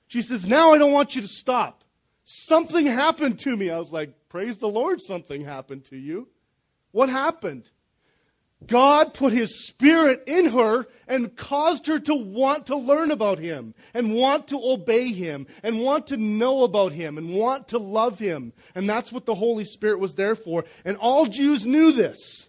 [0.09, 1.85] She says, now I don't want you to stop.
[2.25, 3.71] Something happened to me.
[3.71, 6.29] I was like, praise the Lord, something happened to you.
[6.91, 7.71] What happened?
[8.67, 13.75] God put His Spirit in her and caused her to want to learn about Him
[13.95, 18.19] and want to obey Him and want to know about Him and want to love
[18.19, 18.53] Him.
[18.75, 20.65] And that's what the Holy Spirit was there for.
[20.85, 22.49] And all Jews knew this.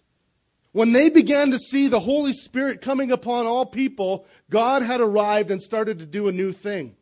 [0.72, 5.50] When they began to see the Holy Spirit coming upon all people, God had arrived
[5.50, 6.96] and started to do a new thing.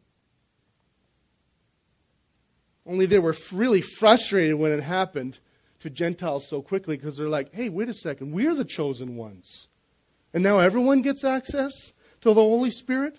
[2.89, 5.39] Only they were really frustrated when it happened
[5.81, 9.69] to Gentiles so quickly because they're like, hey, wait a second, we're the chosen ones.
[10.33, 11.71] And now everyone gets access
[12.23, 13.19] to the Holy Spirit?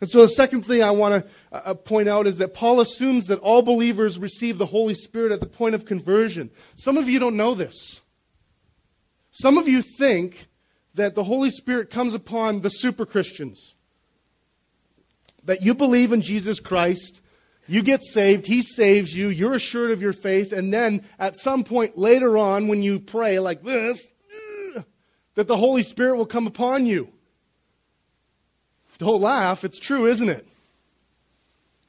[0.00, 2.80] And so the second thing I want to uh, uh, point out is that Paul
[2.80, 6.50] assumes that all believers receive the Holy Spirit at the point of conversion.
[6.76, 8.00] Some of you don't know this.
[9.30, 10.48] Some of you think
[10.94, 13.74] that the Holy Spirit comes upon the super Christians.
[15.44, 17.20] That you believe in Jesus Christ
[17.66, 21.64] you get saved, He saves you, you're assured of your faith, and then at some
[21.64, 24.06] point later on, when you pray like this,
[25.34, 27.08] that the Holy Spirit will come upon you.
[28.98, 30.46] Don't laugh, it's true, isn't it?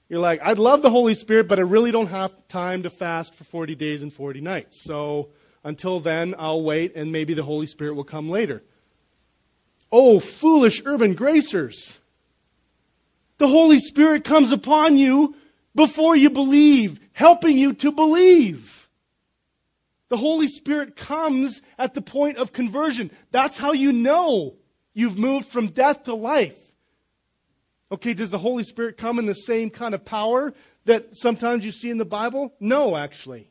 [0.10, 3.34] You're like, I'd love the Holy Spirit, but I really don't have time to fast
[3.34, 4.84] for 40 days and 40 nights.
[4.84, 5.30] So
[5.64, 8.64] until then, I'll wait, and maybe the Holy Spirit will come later.
[9.92, 12.00] Oh, foolish urban gracers!
[13.38, 15.36] The Holy Spirit comes upon you
[15.76, 18.90] before you believe, helping you to believe.
[20.10, 23.12] The Holy Spirit comes at the point of conversion.
[23.32, 24.56] That's how you know
[24.94, 26.58] you've moved from death to life.
[27.92, 30.54] Okay, does the Holy Spirit come in the same kind of power
[30.86, 32.54] that sometimes you see in the Bible?
[32.60, 33.50] No, actually.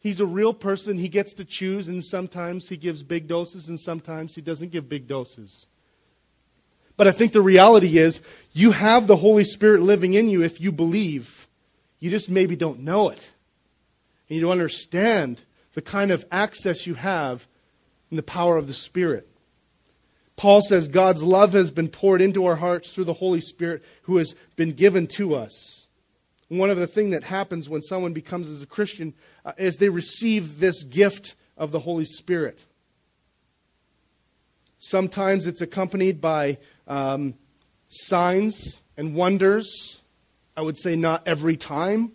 [0.00, 0.98] He's a real person.
[0.98, 4.88] He gets to choose, and sometimes he gives big doses, and sometimes he doesn't give
[4.88, 5.68] big doses.
[6.96, 10.60] But I think the reality is you have the Holy Spirit living in you if
[10.60, 11.46] you believe.
[11.98, 13.32] You just maybe don't know it.
[14.28, 15.42] And you don't understand
[15.74, 17.46] the kind of access you have
[18.10, 19.28] in the power of the Spirit.
[20.36, 24.18] Paul says God's love has been poured into our hearts through the Holy Spirit who
[24.18, 25.86] has been given to us.
[26.48, 29.88] one of the things that happens when someone becomes as a Christian uh, is they
[29.88, 32.64] receive this gift of the Holy Spirit.
[34.78, 37.34] Sometimes it's accompanied by um,
[37.88, 40.00] signs and wonders.
[40.56, 42.12] I would say not every time.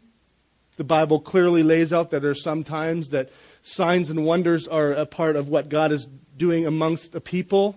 [0.78, 3.30] The Bible clearly lays out that there are some times that
[3.62, 6.08] signs and wonders are a part of what God is
[6.38, 7.76] doing amongst the people.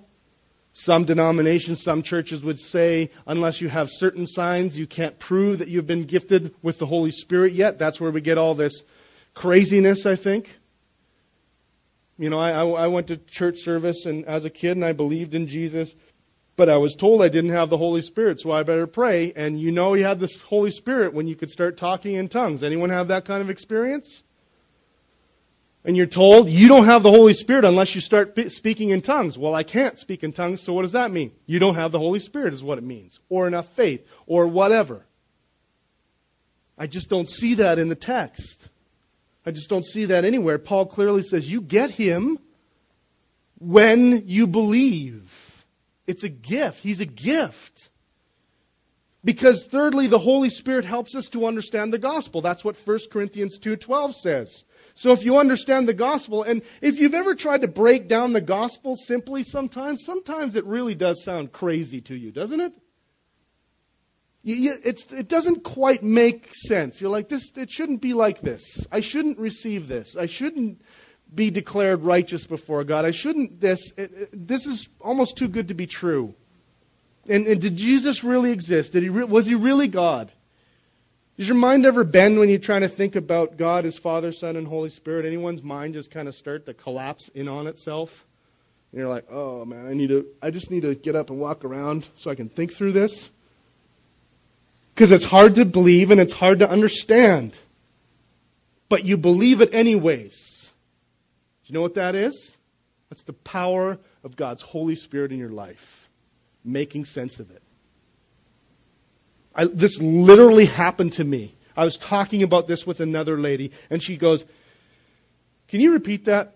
[0.73, 5.69] Some denominations, some churches would say, unless you have certain signs, you can't prove that
[5.69, 7.79] you've been gifted with the Holy Spirit yet.
[7.79, 8.83] That's where we get all this
[9.35, 10.59] craziness, I think.
[12.19, 15.35] You know, I, I went to church service and as a kid and I believed
[15.35, 15.95] in Jesus,
[16.57, 19.33] but I was told I didn't have the Holy Spirit, so I better pray.
[19.35, 22.63] And you know you had the Holy Spirit when you could start talking in tongues.
[22.63, 24.23] Anyone have that kind of experience?
[25.85, 29.37] And you're told you don't have the Holy Spirit unless you start speaking in tongues.
[29.37, 31.33] Well, I can't speak in tongues, so what does that mean?
[31.47, 33.21] You don't have the Holy Spirit, is what it means.
[33.29, 35.05] Or enough faith, or whatever.
[36.79, 38.69] I just don't see that in the text.
[39.45, 40.59] I just don't see that anywhere.
[40.59, 42.39] Paul clearly says you get him
[43.59, 45.44] when you believe.
[46.07, 46.81] It's a gift.
[46.83, 47.91] He's a gift.
[49.25, 52.43] Because thirdly, the Holy Spirit helps us to understand the gospel.
[52.43, 54.65] That's what 1 Corinthians 2:12 says.
[54.95, 58.43] So if you understand the gospel and if you've ever tried to break down the
[58.43, 62.75] gospel simply sometimes, sometimes it really does sound crazy to you, doesn't it?
[64.47, 67.01] You, it doesn't quite make sense.
[67.01, 68.63] You're like, this, it shouldn't be like this.
[68.93, 70.19] I shouldn't receive this.
[70.19, 70.83] I shouldn't
[71.35, 73.05] be declared righteous before God.
[73.05, 73.93] I shouldn't this.
[73.97, 76.35] It, it, this is almost too good to be true.
[77.29, 78.93] And, and did Jesus really exist?
[78.93, 80.33] Did he re- was he really God?
[81.37, 84.55] Does your mind ever bend when you're trying to think about God as Father, Son,
[84.57, 85.27] and Holy Spirit?
[85.27, 88.25] Anyone's mind just kind of start to collapse in on itself?
[88.93, 91.41] And you're like, oh man, I need to I just need to get up and
[91.41, 93.31] walk around so I can think through this.
[94.95, 97.57] Because it's hard to believe and it's hard to understand.
[98.89, 100.44] but you believe it anyways.
[101.75, 102.57] You know what that is?
[103.11, 106.09] That's the power of God's Holy Spirit in your life,
[106.65, 107.63] making sense of it.
[109.57, 111.53] I, this literally happened to me.
[111.77, 114.45] I was talking about this with another lady, and she goes,
[115.67, 116.55] Can you repeat that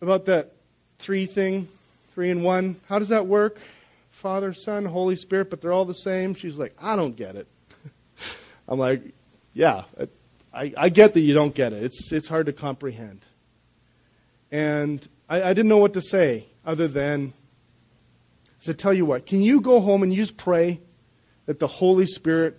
[0.00, 0.52] about that
[1.00, 1.66] three thing,
[2.12, 2.76] three in one?
[2.88, 3.58] How does that work?
[4.12, 6.36] Father, Son, Holy Spirit, but they're all the same?
[6.36, 7.48] She's like, I don't get it.
[8.68, 9.02] I'm like,
[9.52, 9.82] Yeah,
[10.54, 11.82] I, I get that you don't get it.
[11.82, 13.26] It's, it's hard to comprehend.
[14.50, 17.32] And I, I didn't know what to say other than,
[18.46, 20.80] I said, Tell you what, can you go home and you just pray
[21.46, 22.58] that the Holy Spirit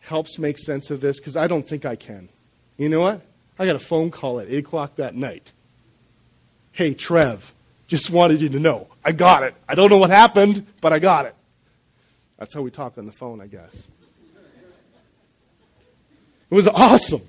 [0.00, 1.18] helps make sense of this?
[1.18, 2.28] Because I don't think I can.
[2.76, 3.22] You know what?
[3.58, 5.52] I got a phone call at 8 o'clock that night.
[6.72, 7.52] Hey, Trev,
[7.88, 8.86] just wanted you to know.
[9.04, 9.54] I got it.
[9.68, 11.34] I don't know what happened, but I got it.
[12.38, 13.88] That's how we talk on the phone, I guess.
[16.50, 17.22] It was awesome.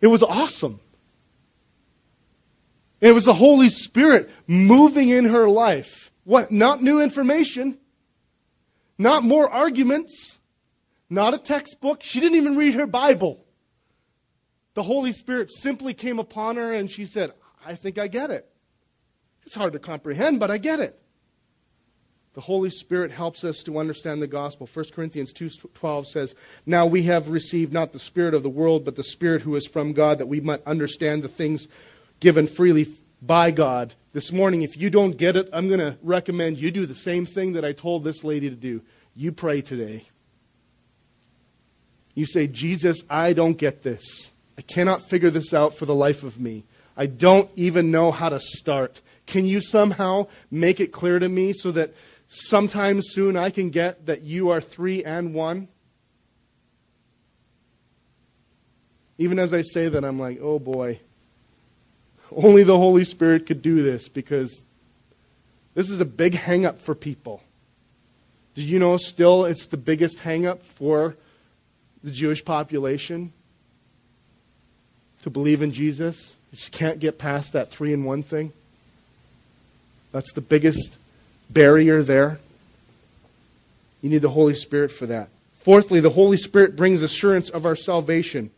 [0.00, 0.78] It was awesome.
[3.04, 6.10] And it was the Holy Spirit moving in her life.
[6.24, 6.50] What?
[6.50, 7.76] Not new information,
[8.96, 10.38] not more arguments,
[11.10, 12.02] not a textbook.
[12.02, 13.44] She didn't even read her Bible.
[14.72, 18.48] The Holy Spirit simply came upon her and she said, I think I get it.
[19.44, 20.98] It's hard to comprehend, but I get it.
[22.32, 24.66] The Holy Spirit helps us to understand the gospel.
[24.66, 26.34] 1 Corinthians 2:12 says,
[26.66, 29.68] "Now we have received not the spirit of the world, but the spirit who is
[29.68, 31.68] from God, that we might understand the things
[32.20, 32.88] given freely
[33.20, 36.86] by God." This morning, if you don't get it, I'm going to recommend you do
[36.86, 38.82] the same thing that I told this lady to do.
[39.16, 40.04] You pray today.
[42.14, 44.30] You say, "Jesus, I don't get this.
[44.56, 46.64] I cannot figure this out for the life of me.
[46.96, 49.02] I don't even know how to start.
[49.26, 51.92] Can you somehow make it clear to me so that
[52.28, 55.68] sometime soon I can get that you are three and one?
[59.18, 61.00] Even as I say that, I'm like, oh boy,
[62.34, 64.62] only the Holy Spirit could do this because
[65.74, 67.42] this is a big hang up for people.
[68.54, 71.16] Do you know still it's the biggest hang up for
[72.02, 73.32] the Jewish population
[75.22, 76.36] to believe in Jesus?
[76.52, 78.52] You just can't get past that three in one thing.
[80.12, 80.96] That's the biggest
[81.50, 82.38] barrier there.
[84.02, 85.28] You need the Holy Spirit for that.
[85.54, 88.50] Fourthly, the Holy Spirit brings assurance of our salvation.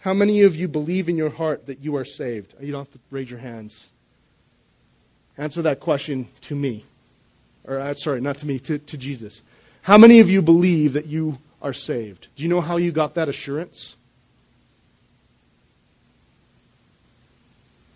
[0.00, 2.54] How many of you believe in your heart that you are saved?
[2.60, 3.90] You don't have to raise your hands.
[5.36, 6.84] Answer that question to me.
[7.64, 9.42] Or, uh, sorry, not to me, to, to Jesus.
[9.82, 12.28] How many of you believe that you are saved?
[12.36, 13.96] Do you know how you got that assurance?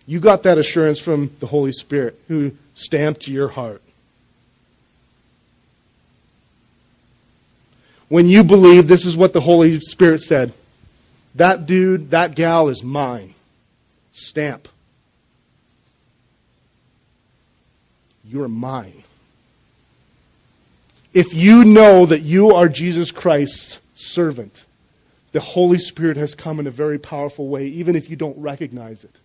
[0.07, 3.81] You got that assurance from the Holy Spirit who stamped your heart.
[8.09, 10.53] when you believe this is what the Holy Spirit said
[11.35, 13.33] that dude, that gal is mine.
[14.11, 14.67] Stamp.
[18.23, 19.03] You're mine.
[21.13, 24.65] If you know that you are Jesus Christ's servant,
[25.31, 29.03] the Holy Spirit has come in a very powerful way, even if you don't recognize
[29.03, 29.15] it.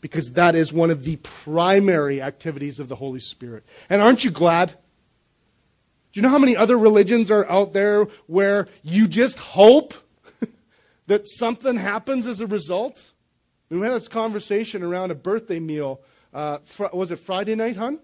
[0.00, 3.64] Because that is one of the primary activities of the Holy Spirit.
[3.90, 4.68] And aren't you glad?
[4.68, 9.94] Do you know how many other religions are out there where you just hope
[11.08, 13.12] that something happens as a result?
[13.70, 16.00] We had this conversation around a birthday meal.
[16.32, 17.98] Uh, fr- was it Friday night, hon?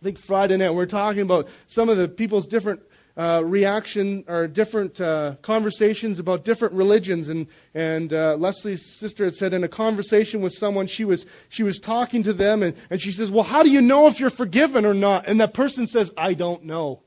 [0.00, 0.70] I think Friday night.
[0.70, 2.80] We are talking about some of the people's different
[3.16, 7.28] uh, reaction or different uh, conversations about different religions.
[7.28, 11.62] And, and uh, Leslie's sister had said in a conversation with someone, she was, she
[11.62, 14.30] was talking to them, and, and she says, Well, how do you know if you're
[14.30, 15.28] forgiven or not?
[15.28, 17.02] And that person says, I don't know.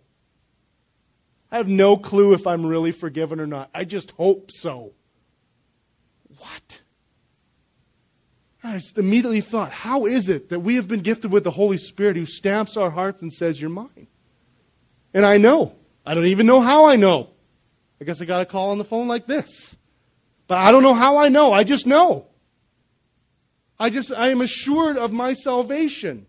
[1.52, 3.70] I have no clue if I'm really forgiven or not.
[3.74, 4.94] I just hope so.
[6.44, 6.82] What?
[8.64, 11.78] I just immediately thought, how is it that we have been gifted with the Holy
[11.78, 14.08] Spirit who stamps our hearts and says, You're mine?
[15.14, 15.76] And I know.
[16.06, 17.30] I don't even know how I know.
[18.02, 19.76] I guess I got a call on the phone like this.
[20.48, 21.54] But I don't know how I know.
[21.54, 22.28] I just know.
[23.80, 26.26] I just I am assured of my salvation.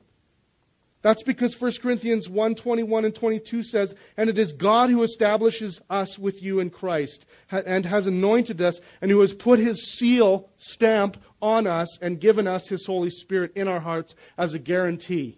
[1.04, 5.82] That's because 1 Corinthians 1 21 and 22 says, And it is God who establishes
[5.90, 10.48] us with you in Christ, and has anointed us, and who has put his seal
[10.56, 15.36] stamp on us, and given us his Holy Spirit in our hearts as a guarantee.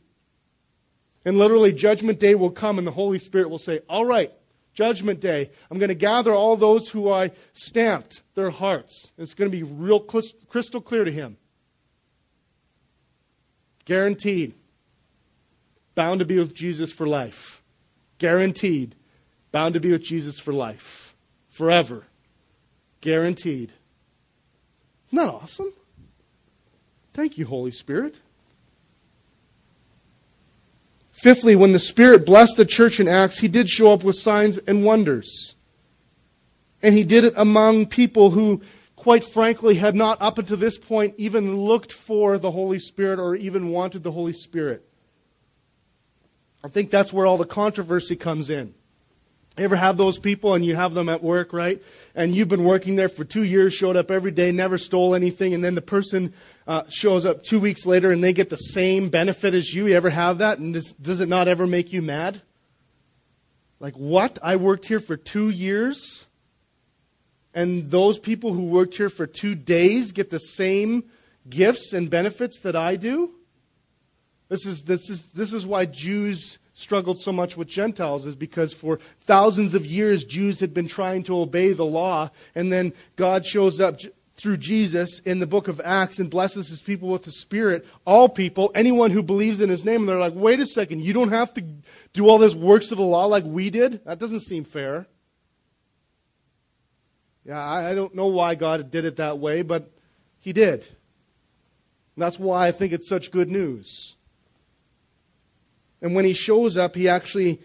[1.25, 4.33] And literally, Judgment Day will come, and the Holy Spirit will say, All right,
[4.73, 9.11] Judgment Day, I'm going to gather all those who I stamped their hearts.
[9.19, 11.39] It's going to be real crystal clear to him.
[13.85, 14.55] Guaranteed
[15.97, 17.61] bound to be with Jesus for life.
[18.19, 18.95] Guaranteed.
[19.51, 21.17] Bound to be with Jesus for life.
[21.51, 22.05] Forever.
[23.01, 23.73] Guaranteed.
[25.09, 25.73] Isn't that awesome?
[27.13, 28.21] Thank you, Holy Spirit.
[31.11, 34.59] Fifthly, when the Spirit blessed the church in Acts, he did show up with signs
[34.59, 35.55] and wonders.
[36.83, 38.61] And he did it among people who,
[38.97, 43.35] quite frankly, had not up until this point even looked for the Holy Spirit or
[43.35, 44.86] even wanted the Holy Spirit.
[46.65, 48.75] I think that's where all the controversy comes in.
[49.59, 51.83] You ever have those people and you have them at work, right?
[52.15, 55.55] And you've been working there for two years, showed up every day, never stole anything,
[55.55, 56.35] and then the person
[56.67, 59.87] uh, shows up two weeks later and they get the same benefit as you.
[59.87, 60.59] You ever have that?
[60.59, 62.43] And this, does it not ever make you mad?
[63.81, 64.39] Like, what?
[64.43, 66.27] I worked here for two years?
[67.55, 71.05] And those people who worked here for two days get the same
[71.49, 73.33] gifts and benefits that I do?
[74.49, 78.73] This is, this is, this is why Jews struggled so much with Gentiles is because
[78.73, 83.47] for thousands of years Jews had been trying to obey the law, and then God
[83.47, 83.99] shows up
[84.37, 87.87] through Jesus in the book of Acts and blesses his people with the Spirit.
[88.05, 91.15] All people, anyone who believes in his name, and they're like, wait a second, you
[91.15, 91.63] don't have to
[92.13, 94.05] do all this works of the law like we did?
[94.05, 95.07] That doesn't seem fair.
[97.47, 99.91] Yeah, I don't know why God did it that way, but
[100.41, 100.81] he did.
[100.81, 104.16] And that's why I think it's such good news.
[106.01, 107.61] And when he shows up, he actually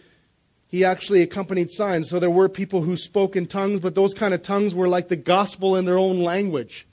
[0.67, 2.09] he actually accompanied signs.
[2.09, 5.09] So there were people who spoke in tongues, but those kind of tongues were like
[5.09, 6.87] the gospel in their own language.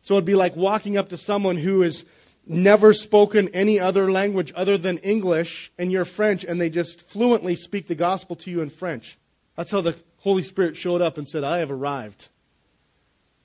[0.00, 2.04] So it'd be like walking up to someone who has
[2.46, 7.54] never spoken any other language other than English and you're French, and they just fluently
[7.56, 9.18] speak the gospel to you in French.
[9.54, 12.28] That's how the Holy Spirit showed up and said, I have arrived.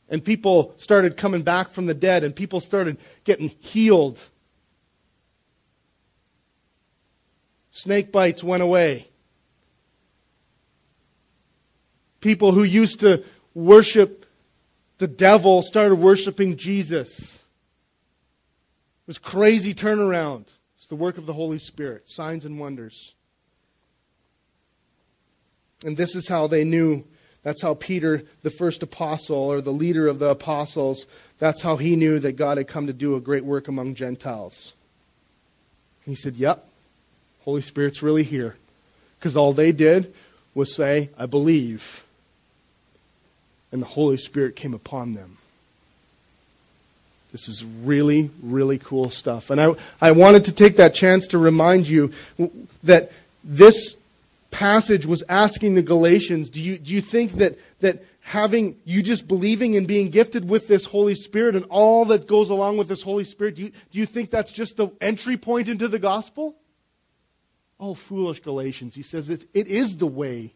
[0.07, 4.21] And people started coming back from the dead, and people started getting healed
[7.75, 9.05] Snake bites went away.
[12.21, 13.21] People who used to
[13.53, 14.25] worship
[14.97, 17.19] the devil started worshiping Jesus.
[17.19, 20.45] It was crazy turnaround.
[20.77, 23.13] It's the work of the Holy Spirit, signs and wonders.
[25.83, 27.03] And this is how they knew.
[27.43, 31.07] That's how Peter, the first apostle or the leader of the apostles,
[31.39, 34.75] that's how he knew that God had come to do a great work among Gentiles.
[36.05, 36.69] he said, Yep,
[37.45, 38.55] Holy Spirit's really here.
[39.19, 40.13] Because all they did
[40.53, 42.03] was say, I believe.
[43.71, 45.37] And the Holy Spirit came upon them.
[47.31, 49.49] This is really, really cool stuff.
[49.49, 52.13] And I, I wanted to take that chance to remind you
[52.83, 53.11] that
[53.43, 53.95] this
[54.51, 59.27] passage was asking the Galatians do you, do you think that, that having you just
[59.27, 63.01] believing and being gifted with this Holy Spirit and all that goes along with this
[63.01, 66.55] Holy Spirit, do you, do you think that's just the entry point into the gospel?
[67.79, 68.95] Oh, foolish Galatians.
[68.95, 70.53] He says it, it is the way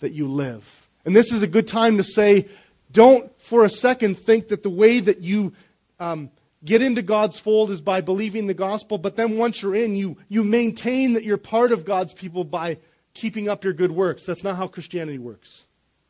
[0.00, 0.88] that you live.
[1.04, 2.48] And this is a good time to say,
[2.92, 5.52] don't for a second think that the way that you
[5.98, 6.30] um,
[6.64, 10.16] get into God's fold is by believing the gospel, but then once you're in, you,
[10.28, 12.78] you maintain that you're part of God's people by
[13.14, 14.24] keeping up your good works.
[14.24, 15.64] That's not how Christianity works,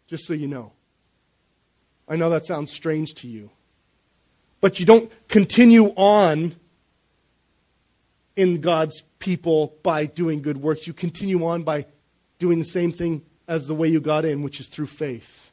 [0.07, 0.73] just so you know.
[2.09, 3.51] I know that sounds strange to you.
[4.61, 6.55] But you don't continue on
[8.41, 10.86] in God's people by doing good works.
[10.86, 11.86] You continue on by
[12.38, 15.51] doing the same thing as the way you got in, which is through faith.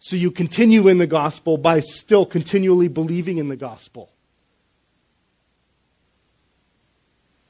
[0.00, 4.10] So you continue in the gospel by still continually believing in the gospel.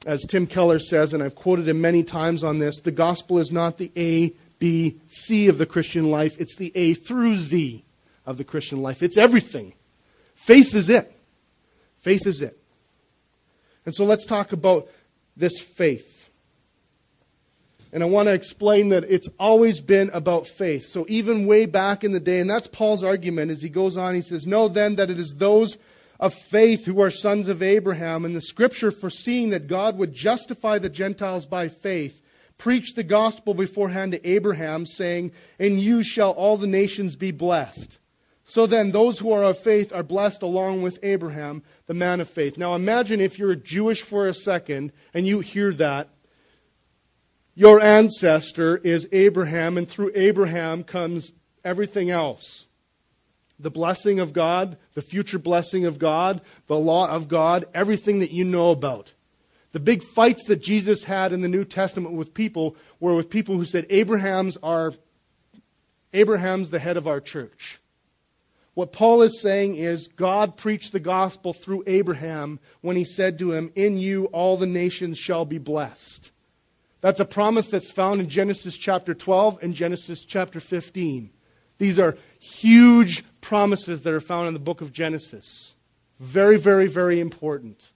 [0.05, 3.51] As Tim Keller says, and I've quoted him many times on this, the gospel is
[3.51, 7.85] not the A, B, C of the Christian life, it's the A through Z
[8.25, 9.01] of the Christian life.
[9.01, 9.73] It's everything.
[10.35, 11.15] Faith is it.
[11.99, 12.60] Faith is it.
[13.85, 14.89] And so let's talk about
[15.35, 16.29] this faith.
[17.93, 20.85] And I want to explain that it's always been about faith.
[20.85, 24.13] So even way back in the day, and that's Paul's argument as he goes on,
[24.13, 25.77] he says, Know then that it is those
[26.19, 30.77] of faith who are sons of Abraham, and the scripture foreseeing that God would justify
[30.77, 32.21] the Gentiles by faith,
[32.57, 37.97] preached the gospel beforehand to Abraham, saying, In you shall all the nations be blessed.
[38.51, 42.29] So then, those who are of faith are blessed along with Abraham, the man of
[42.29, 42.57] faith.
[42.57, 46.09] Now, imagine if you're Jewish for a second and you hear that.
[47.55, 51.31] Your ancestor is Abraham, and through Abraham comes
[51.63, 52.67] everything else
[53.57, 58.31] the blessing of God, the future blessing of God, the law of God, everything that
[58.31, 59.13] you know about.
[59.71, 63.55] The big fights that Jesus had in the New Testament with people were with people
[63.55, 64.93] who said Abraham's our
[66.11, 67.77] Abraham's the head of our church.
[68.73, 73.51] What Paul is saying is God preached the gospel through Abraham when he said to
[73.51, 76.31] him, In you all the nations shall be blessed.
[77.01, 81.31] That's a promise that's found in Genesis chapter 12 and Genesis chapter 15.
[81.79, 85.75] These are huge promises that are found in the book of Genesis.
[86.19, 87.91] Very, very, very important.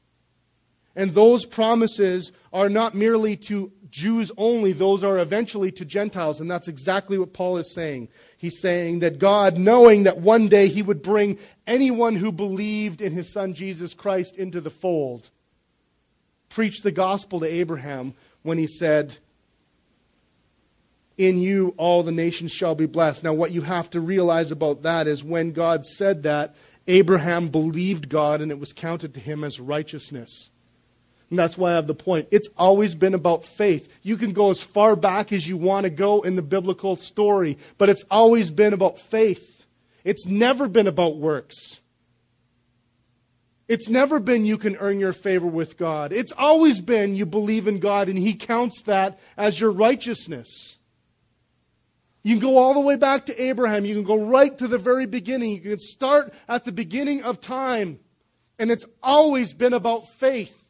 [0.95, 6.39] And those promises are not merely to Jews only, those are eventually to Gentiles.
[6.39, 8.09] And that's exactly what Paul is saying.
[8.45, 13.11] He's saying that God, knowing that one day he would bring anyone who believed in
[13.11, 15.31] his son Jesus Christ into the fold,
[16.47, 19.17] preached the gospel to Abraham when he said,
[21.17, 23.23] In you all the nations shall be blessed.
[23.23, 26.53] Now, what you have to realize about that is when God said that,
[26.85, 30.51] Abraham believed God and it was counted to him as righteousness.
[31.29, 32.27] And that's why I have the point.
[32.31, 33.91] It's always been about faith.
[34.03, 37.57] You can go as far back as you want to go in the biblical story,
[37.77, 39.65] but it's always been about faith.
[40.03, 41.81] It's never been about works.
[43.67, 46.13] It's never been you can earn your favor with God.
[46.13, 50.77] It's always been you believe in God and He counts that as your righteousness.
[52.21, 53.85] You can go all the way back to Abraham.
[53.85, 55.53] You can go right to the very beginning.
[55.53, 57.99] You can start at the beginning of time.
[58.57, 60.64] And it's always been about faith.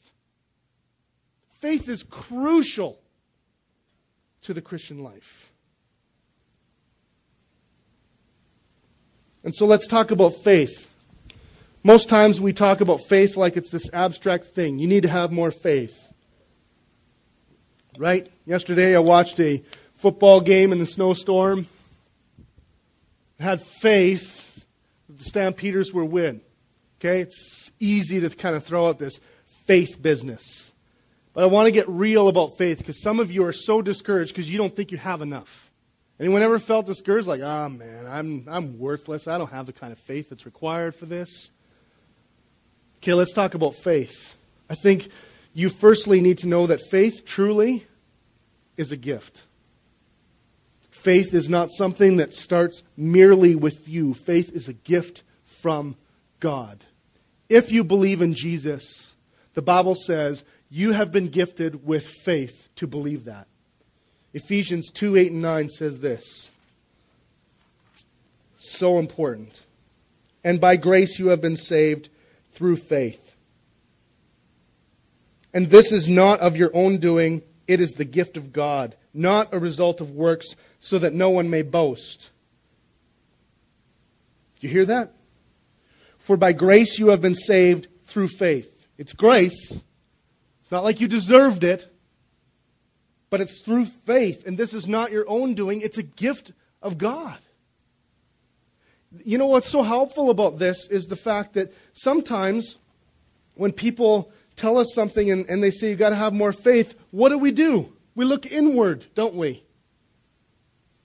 [1.59, 2.99] Faith is crucial
[4.41, 5.51] to the Christian life.
[9.43, 10.91] And so let's talk about faith.
[11.83, 14.79] Most times we talk about faith like it's this abstract thing.
[14.79, 16.11] You need to have more faith.
[17.97, 18.29] Right?
[18.45, 19.63] Yesterday I watched a
[19.95, 21.67] football game in the snowstorm.
[23.39, 24.65] I had faith
[25.07, 26.41] that the Stampeders would win.
[26.99, 27.21] Okay?
[27.21, 29.19] It's easy to kind of throw out this
[29.65, 30.64] faith business.
[31.35, 34.33] But I want to get real about faith because some of you are so discouraged
[34.33, 35.69] because you don't think you have enough.
[36.17, 37.27] Anyone ever felt discouraged?
[37.27, 39.27] Like, oh man, I'm, I'm worthless.
[39.27, 41.51] I don't have the kind of faith that's required for this.
[42.99, 44.35] Okay, let's talk about faith.
[44.69, 45.09] I think
[45.53, 47.85] you firstly need to know that faith truly
[48.77, 49.43] is a gift.
[50.89, 55.97] Faith is not something that starts merely with you, faith is a gift from
[56.39, 56.85] God.
[57.49, 59.15] If you believe in Jesus,
[59.53, 63.47] the Bible says you have been gifted with faith to believe that.
[64.33, 66.49] Ephesians 2 8 and 9 says this.
[68.57, 69.61] So important.
[70.43, 72.09] And by grace you have been saved
[72.51, 73.35] through faith.
[75.53, 79.53] And this is not of your own doing, it is the gift of God, not
[79.53, 80.47] a result of works,
[80.81, 82.29] so that no one may boast.
[84.59, 85.13] Do you hear that?
[86.17, 88.87] For by grace you have been saved through faith.
[88.97, 89.71] It's grace.
[90.65, 91.87] It's not like you deserved it,
[93.29, 94.47] but it's through faith.
[94.47, 97.37] And this is not your own doing, it's a gift of God.
[99.23, 102.79] You know what's so helpful about this is the fact that sometimes
[103.53, 106.99] when people tell us something and, and they say you've got to have more faith,
[107.11, 107.93] what do we do?
[108.15, 109.63] We look inward, don't we?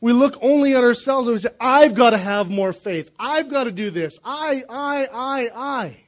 [0.01, 3.11] We look only at ourselves and we say, I've got to have more faith.
[3.19, 4.19] I've got to do this.
[4.25, 6.05] I, I, I, I.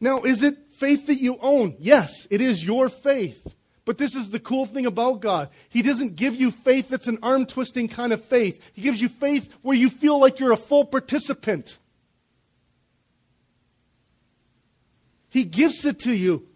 [0.00, 1.76] Now, is it faith that you own.
[1.78, 3.54] Yes, it is your faith.
[3.84, 5.48] But this is the cool thing about God.
[5.70, 8.62] He doesn't give you faith that's an arm twisting kind of faith.
[8.74, 11.78] He gives you faith where you feel like you're a full participant.
[15.30, 16.46] He gives it to you.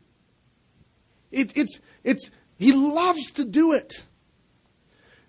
[1.31, 4.05] It, it's, it's, he loves to do it.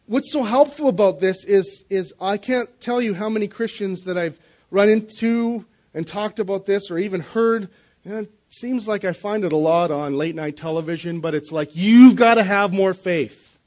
[0.05, 4.17] What's so helpful about this is, is I can't tell you how many Christians that
[4.17, 4.37] I've
[4.69, 7.69] run into and talked about this or even heard.
[8.03, 11.75] And seems like I find it a lot on late night television, but it's like
[11.75, 13.57] you've got to have more faith.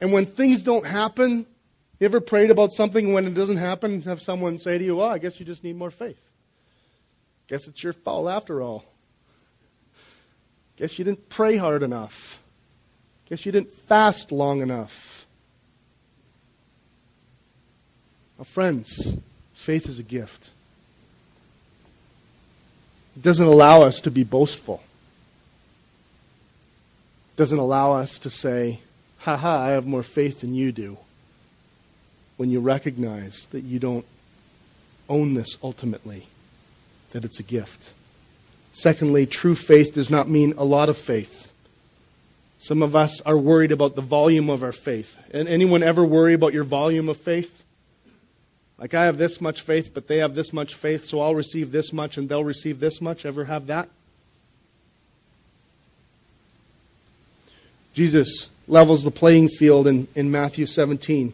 [0.00, 1.46] And when things don't happen,
[2.00, 5.08] you ever prayed about something when it doesn't happen, have someone say to you, Well,
[5.08, 6.20] I guess you just need more faith.
[7.46, 8.84] Guess it's your fault after all.
[10.76, 12.40] Guess you didn't pray hard enough.
[13.28, 15.24] Guess you didn't fast long enough.
[18.36, 19.16] Well, friends,
[19.54, 20.50] faith is a gift.
[23.18, 24.80] It doesn't allow us to be boastful.
[27.32, 28.78] It doesn't allow us to say,
[29.18, 30.98] ha ha, I have more faith than you do.
[32.36, 34.04] When you recognize that you don't
[35.08, 36.28] own this ultimately,
[37.10, 37.92] that it's a gift.
[38.72, 41.50] Secondly, true faith does not mean a lot of faith.
[42.60, 45.16] Some of us are worried about the volume of our faith.
[45.32, 47.64] And anyone ever worry about your volume of faith?
[48.78, 51.72] Like, I have this much faith, but they have this much faith, so I'll receive
[51.72, 53.26] this much and they'll receive this much.
[53.26, 53.88] Ever have that?
[57.92, 61.32] Jesus levels the playing field in, in Matthew 17,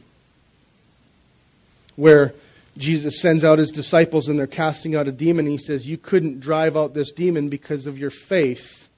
[1.96, 2.32] where
[2.78, 5.46] Jesus sends out his disciples and they're casting out a demon.
[5.46, 8.88] he says, You couldn't drive out this demon because of your faith.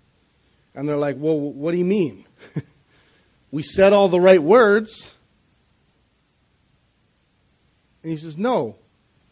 [0.76, 2.24] And they're like, Well, what do you mean?
[3.50, 5.15] we said all the right words.
[8.06, 8.76] And he says, No,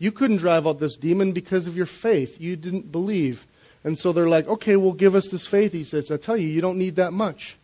[0.01, 2.41] you couldn't drive out this demon because of your faith.
[2.41, 3.47] You didn't believe.
[3.85, 5.71] And so they're like, Okay, well, give us this faith.
[5.71, 7.57] He says, I tell you, you don't need that much.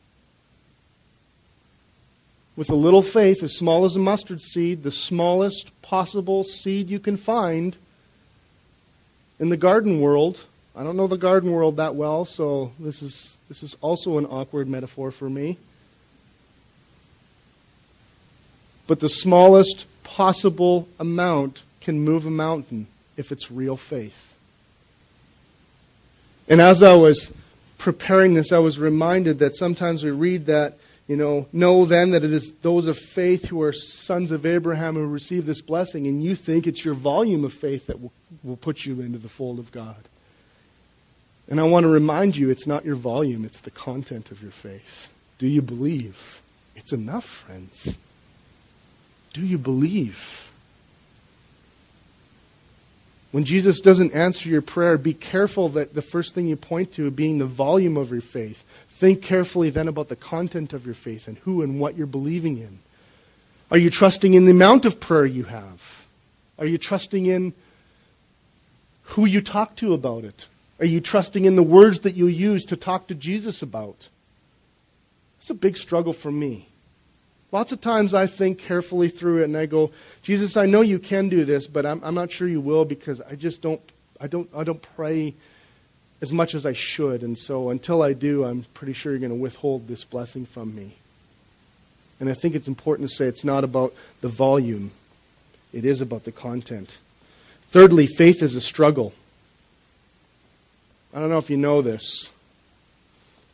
[2.54, 7.00] With a little faith, as small as a mustard seed, the smallest possible seed you
[7.00, 7.76] can find
[9.40, 10.44] in the garden world,
[10.76, 14.26] I don't know the garden world that well, so this is, this is also an
[14.26, 15.58] awkward metaphor for me.
[18.86, 24.36] But the smallest possible amount can move a mountain if it's real faith.
[26.48, 27.32] And as I was
[27.78, 32.24] preparing this, I was reminded that sometimes we read that, you know, know then that
[32.24, 36.24] it is those of faith who are sons of Abraham who receive this blessing, and
[36.24, 39.60] you think it's your volume of faith that will, will put you into the fold
[39.60, 40.08] of God.
[41.48, 44.50] And I want to remind you it's not your volume, it's the content of your
[44.50, 45.12] faith.
[45.38, 46.42] Do you believe?
[46.74, 47.96] It's enough, friends.
[49.32, 50.50] Do you believe?
[53.30, 57.10] When Jesus doesn't answer your prayer, be careful that the first thing you point to
[57.10, 58.64] being the volume of your faith.
[58.88, 62.58] Think carefully then about the content of your faith and who and what you're believing
[62.58, 62.80] in.
[63.70, 66.06] Are you trusting in the amount of prayer you have?
[66.58, 67.54] Are you trusting in
[69.02, 70.46] who you talk to about it?
[70.80, 74.08] Are you trusting in the words that you use to talk to Jesus about?
[75.40, 76.69] It's a big struggle for me.
[77.52, 79.90] Lots of times I think carefully through it and I go,
[80.22, 83.20] Jesus, I know you can do this, but I'm, I'm not sure you will because
[83.22, 83.80] I just don't,
[84.20, 85.34] I don't, I don't pray
[86.20, 87.22] as much as I should.
[87.22, 90.74] And so until I do, I'm pretty sure you're going to withhold this blessing from
[90.74, 90.94] me.
[92.20, 94.92] And I think it's important to say it's not about the volume,
[95.72, 96.98] it is about the content.
[97.70, 99.12] Thirdly, faith is a struggle.
[101.14, 102.32] I don't know if you know this.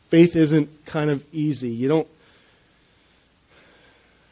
[0.08, 1.68] Faith isn't kind of easy.
[1.68, 2.08] You don't.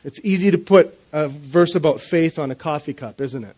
[0.05, 3.57] It's easy to put a verse about faith on a coffee cup, isn't it?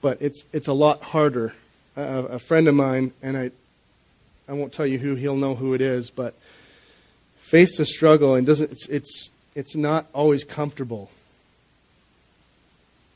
[0.00, 1.54] But it's it's a lot harder.
[1.96, 3.50] A, a friend of mine, and I,
[4.48, 5.14] I won't tell you who.
[5.14, 6.10] He'll know who it is.
[6.10, 6.34] But
[7.40, 8.70] faith's a struggle, and doesn't.
[8.70, 11.10] It's it's it's not always comfortable.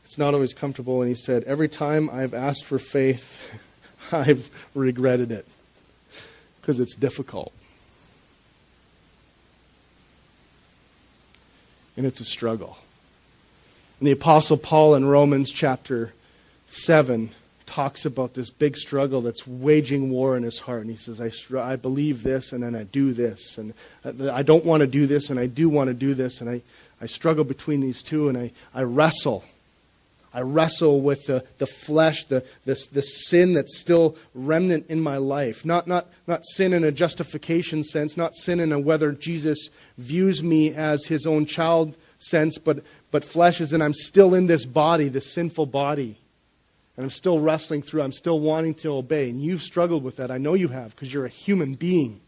[0.04, 1.00] It's not always comfortable.
[1.00, 3.60] And he said, every time I've asked for faith.
[4.12, 5.46] I've regretted it
[6.60, 7.52] because it's difficult.
[11.96, 12.78] And it's a struggle.
[13.98, 16.12] And the Apostle Paul in Romans chapter
[16.68, 17.30] 7
[17.66, 20.82] talks about this big struggle that's waging war in his heart.
[20.82, 23.56] And he says, I, str- I believe this and then I do this.
[23.56, 23.72] And
[24.04, 26.40] uh, I don't want to do this and I do want to do this.
[26.40, 26.62] And I,
[27.00, 29.44] I struggle between these two and I, I wrestle.
[30.34, 35.18] I wrestle with the, the flesh, the, the, the sin that's still remnant in my
[35.18, 35.64] life.
[35.64, 39.68] Not, not, not sin in a justification sense, not sin in a whether Jesus
[39.98, 44.46] views me as his own child sense, but, but flesh is in I'm still in
[44.46, 46.18] this body, this sinful body.
[46.96, 49.28] And I'm still wrestling through, I'm still wanting to obey.
[49.28, 50.30] And you've struggled with that.
[50.30, 52.20] I know you have, because you're a human being.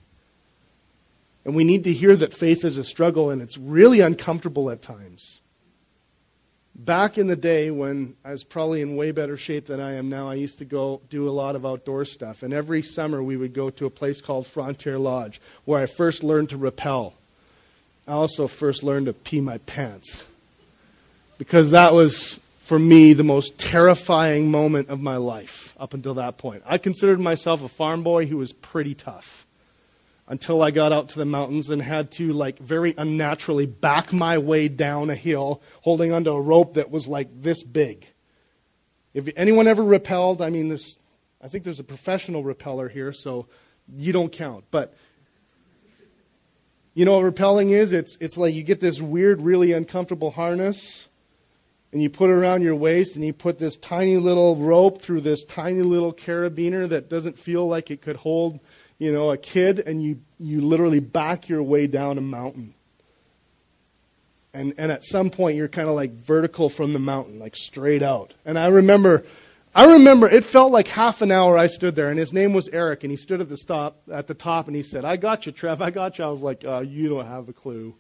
[1.47, 4.83] And we need to hear that faith is a struggle, and it's really uncomfortable at
[4.83, 5.41] times
[6.75, 10.09] back in the day when I was probably in way better shape than I am
[10.09, 12.43] now, I used to go do a lot of outdoor stuff.
[12.43, 16.25] And every summer we would go to a place called Frontier Lodge where I first
[16.25, 17.15] learned to rappel.
[18.07, 20.25] I also first learned to pee my pants.
[21.39, 26.39] Because that was, for me, the most terrifying moment of my life up until that
[26.39, 26.63] point.
[26.67, 29.44] I considered myself a farm boy who was pretty tough
[30.27, 34.39] until I got out to the mountains and had to, like, very unnaturally back my
[34.39, 38.07] way down a hill holding onto a rope that was like this big.
[39.13, 40.99] If anyone ever rappelled, I mean, there's,
[41.43, 43.47] I think there's a professional rappeller here, so
[43.95, 44.65] you don't count.
[44.71, 44.95] But
[46.95, 47.93] you know what rappelling is?
[47.93, 51.09] It's, it's like you get this weird, really uncomfortable harness,
[51.93, 55.21] and you put it around your waist, and you put this tiny little rope through
[55.21, 58.59] this tiny little carabiner that doesn't feel like it could hold
[58.99, 62.75] you know, a kid and you, you literally back your way down a mountain.
[64.53, 68.03] And, and at some point you're kind of like vertical from the mountain, like straight
[68.03, 68.35] out.
[68.45, 69.25] And I remember,
[69.75, 72.69] I remember it felt like half an hour I stood there and his name was
[72.69, 75.47] Eric and he stood at the stop, at the top and he said, I got
[75.47, 76.25] you, Trev, I got you.
[76.25, 77.95] I was like, uh, you don't have a clue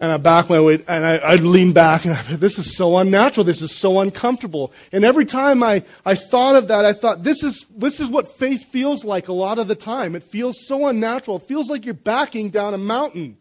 [0.00, 2.96] and I back my way, and I, I'd lean back, and I, this is so
[2.96, 3.44] unnatural.
[3.44, 4.72] This is so uncomfortable.
[4.92, 8.26] And every time I, I thought of that, I thought, this is, this is what
[8.26, 10.16] faith feels like a lot of the time.
[10.16, 11.36] It feels so unnatural.
[11.36, 13.36] It feels like you're backing down a mountain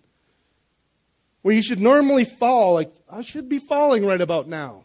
[1.41, 2.73] where you should normally fall.
[2.73, 4.83] Like, I should be falling right about now.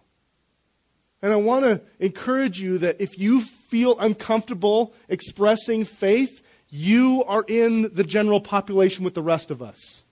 [1.22, 7.44] And I want to encourage you that if you feel uncomfortable expressing faith, you are
[7.48, 10.03] in the general population with the rest of us.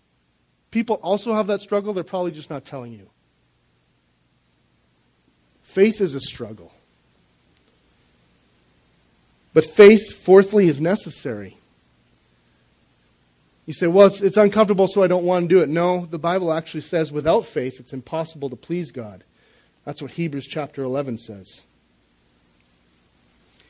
[0.73, 3.09] People also have that struggle, they're probably just not telling you.
[5.63, 6.73] Faith is a struggle.
[9.55, 11.57] But faith, fourthly, is necessary.
[13.67, 15.69] You say, well, it's, it's uncomfortable, so I don't want to do it.
[15.69, 19.23] No, the Bible actually says without faith, it's impossible to please God.
[19.85, 21.63] That's what Hebrews chapter 11 says.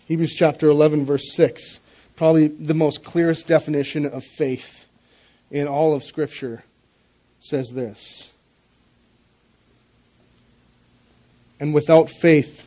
[0.07, 1.81] Hebrews chapter 11, verse 6,
[2.17, 4.87] probably the most clearest definition of faith
[5.51, 6.65] in all of Scripture,
[7.43, 8.31] says this.
[11.61, 12.67] And without faith,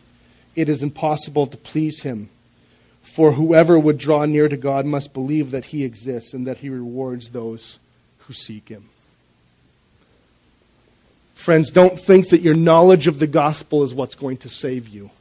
[0.55, 2.29] it is impossible to please Him.
[3.01, 6.69] For whoever would draw near to God must believe that He exists and that He
[6.69, 7.79] rewards those
[8.19, 8.85] who seek Him.
[11.35, 15.11] Friends, don't think that your knowledge of the gospel is what's going to save you.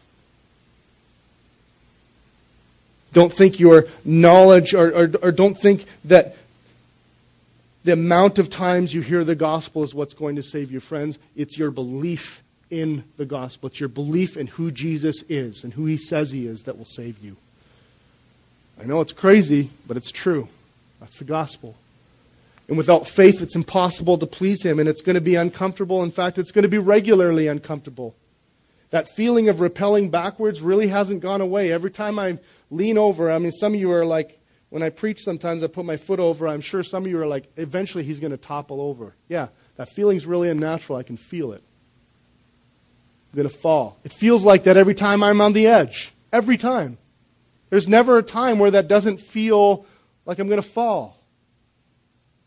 [3.12, 6.36] Don't think your knowledge, or, or, or, don't think that
[7.84, 11.18] the amount of times you hear the gospel is what's going to save you, friends.
[11.36, 13.68] It's your belief in the gospel.
[13.68, 16.86] It's your belief in who Jesus is and who he says he is that will
[16.86, 17.36] save you.
[18.80, 20.48] I know it's crazy, but it's true.
[20.98, 21.76] That's the gospel.
[22.68, 26.02] And without faith, it's impossible to please him, and it's going to be uncomfortable.
[26.02, 28.14] In fact, it's going to be regularly uncomfortable.
[28.90, 31.70] That feeling of rappelling backwards really hasn't gone away.
[31.70, 32.38] Every time I
[32.70, 34.40] lean over, I mean, some of you are like,
[34.74, 36.48] when I preach, sometimes I put my foot over.
[36.48, 39.14] I'm sure some of you are like, eventually he's going to topple over.
[39.28, 39.46] Yeah,
[39.76, 40.98] that feeling's really unnatural.
[40.98, 41.62] I can feel it.
[43.32, 44.00] I'm going to fall.
[44.02, 46.12] It feels like that every time I'm on the edge.
[46.32, 46.98] Every time.
[47.70, 49.86] There's never a time where that doesn't feel
[50.26, 51.20] like I'm going to fall.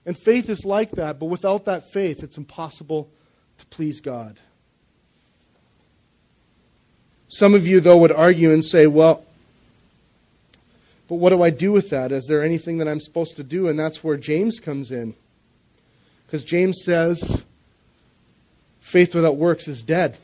[0.05, 3.09] And faith is like that, but without that faith, it's impossible
[3.57, 4.38] to please God.
[7.30, 9.23] Some of you, though, would argue and say, well,
[11.08, 12.12] but what do I do with that?
[12.12, 13.68] Is there anything that I'm supposed to do?
[13.68, 15.16] And that's where James comes in.
[16.26, 17.45] Because James says,
[18.82, 20.18] faith without works is dead.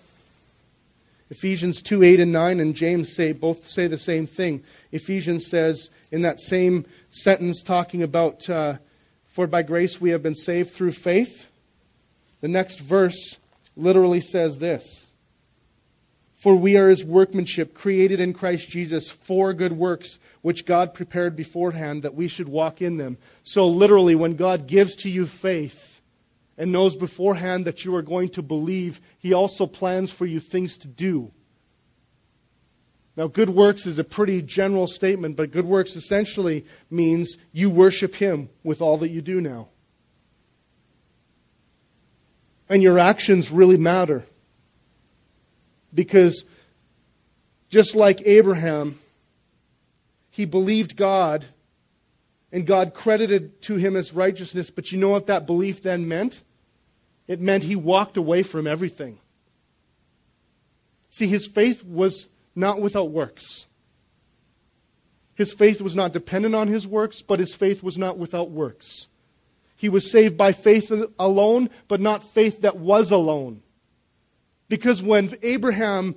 [1.30, 4.64] Ephesians 2 8 and 9 and James say both say the same thing.
[4.92, 8.78] Ephesians says in that same sentence, talking about, uh,
[9.26, 11.48] for by grace we have been saved through faith.
[12.42, 13.38] The next verse
[13.76, 15.03] literally says this
[16.44, 21.38] For we are his workmanship, created in Christ Jesus for good works, which God prepared
[21.38, 23.18] beforehand that we should walk in them.
[23.44, 26.02] So, literally, when God gives to you faith,
[26.58, 30.78] and knows beforehand that you are going to believe, He also plans for you things
[30.80, 31.32] to do.
[33.16, 38.16] Now, good works is a pretty general statement, but good works essentially means you worship
[38.16, 39.70] Him with all that you do now.
[42.68, 44.26] And your actions really matter.
[45.94, 46.46] Because
[47.70, 49.00] just like Abraham,
[50.30, 51.46] he believed God
[52.52, 54.70] and God credited to him as righteousness.
[54.70, 56.44] But you know what that belief then meant?
[57.28, 59.18] It meant he walked away from everything.
[61.10, 63.68] See, his faith was not without works.
[65.36, 69.08] His faith was not dependent on his works, but his faith was not without works.
[69.76, 73.63] He was saved by faith alone, but not faith that was alone.
[74.74, 76.16] Because when Abraham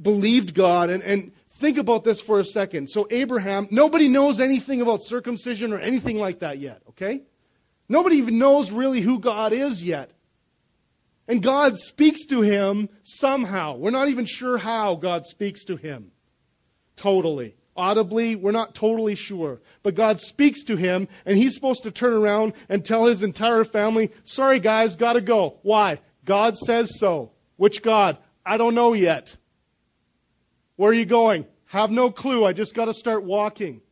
[0.00, 2.88] believed God and, and Think about this for a second.
[2.88, 7.20] So, Abraham, nobody knows anything about circumcision or anything like that yet, okay?
[7.86, 10.10] Nobody even knows really who God is yet.
[11.28, 13.76] And God speaks to him somehow.
[13.76, 16.12] We're not even sure how God speaks to him.
[16.96, 17.56] Totally.
[17.76, 19.60] Audibly, we're not totally sure.
[19.82, 23.64] But God speaks to him, and he's supposed to turn around and tell his entire
[23.64, 25.58] family, sorry guys, gotta go.
[25.60, 26.00] Why?
[26.24, 27.32] God says so.
[27.60, 28.16] Which God?
[28.46, 29.36] I don't know yet.
[30.76, 31.44] Where are you going?
[31.66, 32.46] Have no clue.
[32.46, 33.82] I just got to start walking.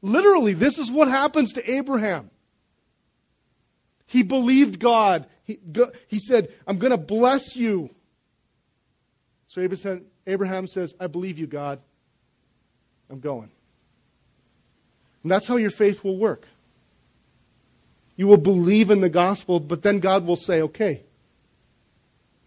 [0.00, 2.30] Literally, this is what happens to Abraham.
[4.06, 5.26] He believed God.
[5.44, 5.58] He,
[6.08, 7.94] he said, I'm going to bless you.
[9.48, 9.68] So
[10.26, 11.78] Abraham says, I believe you, God.
[13.10, 13.50] I'm going.
[15.22, 16.48] And that's how your faith will work.
[18.16, 21.04] You will believe in the gospel, but then God will say, okay,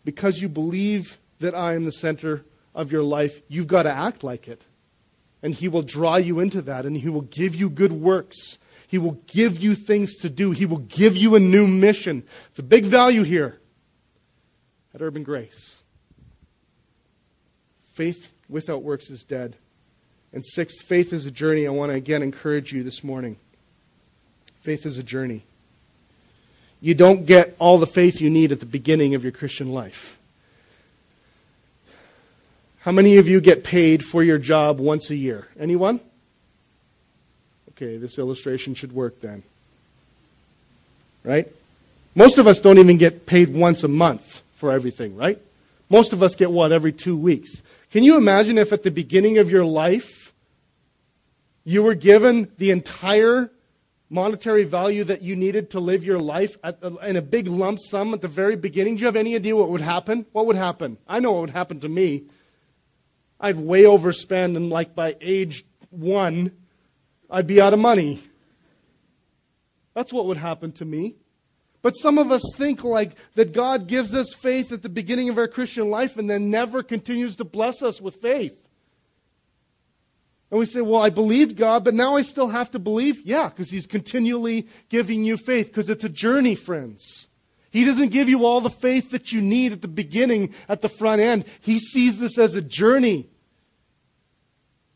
[0.03, 4.23] because you believe that I am the center of your life, you've got to act
[4.23, 4.65] like it.
[5.41, 8.57] And He will draw you into that, and He will give you good works.
[8.87, 10.51] He will give you things to do.
[10.51, 12.23] He will give you a new mission.
[12.49, 13.59] It's a big value here
[14.93, 15.81] at Urban Grace.
[17.93, 19.57] Faith without works is dead.
[20.31, 21.65] And sixth, faith is a journey.
[21.65, 23.37] I want to again encourage you this morning.
[24.59, 25.45] Faith is a journey.
[26.81, 30.17] You don't get all the faith you need at the beginning of your Christian life.
[32.79, 35.47] How many of you get paid for your job once a year?
[35.59, 35.99] Anyone?
[37.71, 39.43] Okay, this illustration should work then.
[41.23, 41.47] right?
[42.13, 45.39] Most of us don't even get paid once a month for everything, right?
[45.89, 47.61] Most of us get what, every two weeks?
[47.91, 50.31] Can you imagine if at the beginning of your life
[51.65, 53.49] you were given the entire
[54.09, 58.13] monetary value that you needed to live your life the, in a big lump sum
[58.13, 58.95] at the very beginning?
[58.95, 60.25] Do you have any idea what would happen?
[60.31, 60.97] What would happen?
[61.07, 62.25] I know what would happen to me.
[63.39, 66.51] I'd way overspend, and like by age one,
[67.29, 68.21] I'd be out of money.
[69.93, 71.15] That's what would happen to me.
[71.81, 75.37] But some of us think like that God gives us faith at the beginning of
[75.37, 78.57] our Christian life and then never continues to bless us with faith.
[80.51, 83.21] And we say, well, I believed God, but now I still have to believe?
[83.25, 87.27] Yeah, because He's continually giving you faith, because it's a journey, friends.
[87.71, 90.87] He doesn't give you all the faith that you need at the beginning, at the
[90.87, 91.45] front end.
[91.61, 93.27] He sees this as a journey.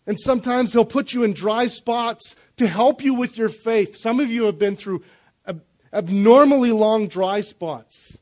[0.05, 3.97] And sometimes He'll put you in dry spots to help you with your faith.
[3.97, 5.03] Some of you have been through
[5.45, 8.17] ab- abnormally long dry spots.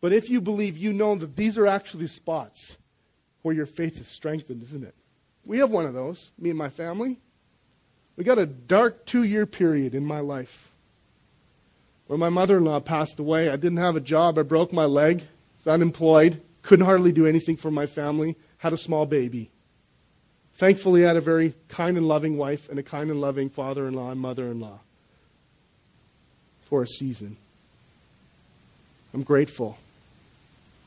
[0.00, 2.78] But if you believe, you know that these are actually spots
[3.42, 4.94] where your faith is strengthened, isn't it?
[5.44, 7.18] We have one of those, me and my family.
[8.16, 10.70] We got a dark two year period in my life
[12.06, 13.48] where my mother in law passed away.
[13.48, 14.38] I didn't have a job.
[14.38, 15.22] I broke my leg,
[15.58, 19.48] was unemployed, couldn't hardly do anything for my family, had a small baby.
[20.54, 23.86] Thankfully, I had a very kind and loving wife and a kind and loving father
[23.86, 24.80] in law and mother in law
[26.62, 27.36] for a season.
[29.14, 29.78] I'm grateful.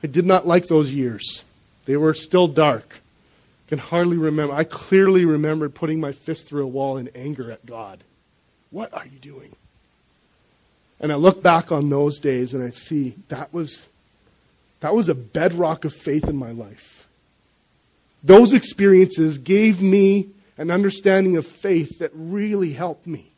[0.03, 1.43] I did not like those years,
[1.85, 2.99] they were still dark
[3.73, 4.53] can hardly remember.
[4.53, 8.03] I clearly remember putting my fist through a wall in anger at God.
[8.69, 9.55] What are you doing?
[10.99, 13.87] And I look back on those days and I see that was
[14.81, 17.07] that was a bedrock of faith in my life.
[18.23, 23.31] Those experiences gave me an understanding of faith that really helped me.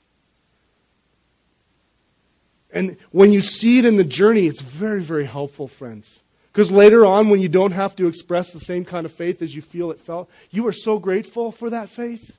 [2.73, 6.23] And when you see it in the journey, it's very, very helpful, friends.
[6.55, 9.53] Because later on, when you don't have to express the same kind of faith as
[9.53, 12.37] you feel it felt, you are so grateful for that faith.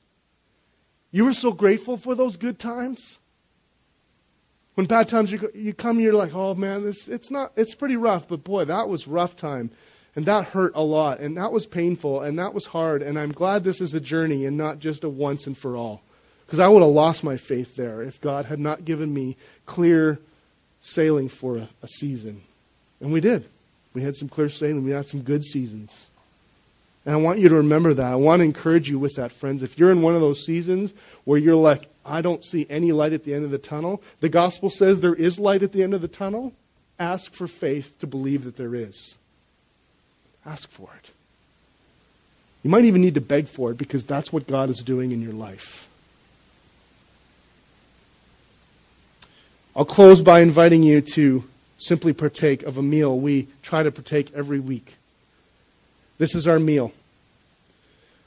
[1.10, 3.18] You are so grateful for those good times.
[4.72, 7.96] When bad times you, you come, you're like, oh man, this, it's not, it's pretty
[7.96, 9.70] rough, but boy, that was rough time.
[10.14, 13.32] And that hurt a lot, and that was painful, and that was hard, and I'm
[13.32, 16.00] glad this is a journey and not just a once and for all.
[16.46, 19.36] Because I would have lost my faith there if God had not given me
[19.66, 20.20] clear
[20.80, 22.40] sailing for a, a season.
[22.98, 23.46] And we did.
[23.96, 24.84] We had some clear sailing.
[24.84, 26.10] We had some good seasons.
[27.06, 28.12] And I want you to remember that.
[28.12, 29.62] I want to encourage you with that, friends.
[29.62, 30.92] If you're in one of those seasons
[31.24, 34.28] where you're like, I don't see any light at the end of the tunnel, the
[34.28, 36.52] gospel says there is light at the end of the tunnel.
[36.98, 39.16] Ask for faith to believe that there is.
[40.44, 41.12] Ask for it.
[42.62, 45.22] You might even need to beg for it because that's what God is doing in
[45.22, 45.88] your life.
[49.74, 51.44] I'll close by inviting you to
[51.78, 54.96] simply partake of a meal we try to partake every week.
[56.18, 56.92] This is our meal.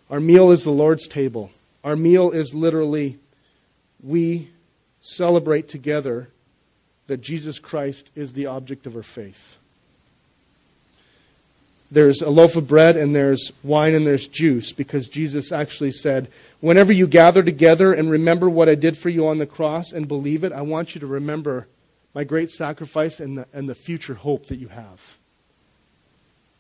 [0.09, 1.51] Our meal is the Lord's table.
[1.83, 3.17] Our meal is literally
[4.03, 4.49] we
[5.01, 6.29] celebrate together
[7.07, 9.57] that Jesus Christ is the object of our faith.
[11.91, 16.29] There's a loaf of bread and there's wine and there's juice because Jesus actually said,
[16.59, 20.07] Whenever you gather together and remember what I did for you on the cross and
[20.07, 21.67] believe it, I want you to remember
[22.13, 25.17] my great sacrifice and the, and the future hope that you have.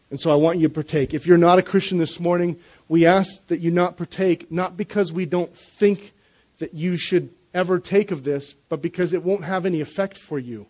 [0.09, 1.13] And so I want you to partake.
[1.13, 5.13] If you're not a Christian this morning, we ask that you not partake, not because
[5.13, 6.13] we don't think
[6.57, 10.39] that you should ever take of this, but because it won't have any effect for
[10.39, 10.67] you.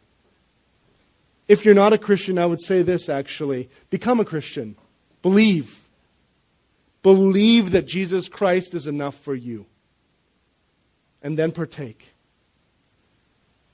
[1.48, 4.76] If you're not a Christian, I would say this actually become a Christian.
[5.22, 5.88] Believe.
[7.02, 9.66] Believe that Jesus Christ is enough for you.
[11.22, 12.14] And then partake.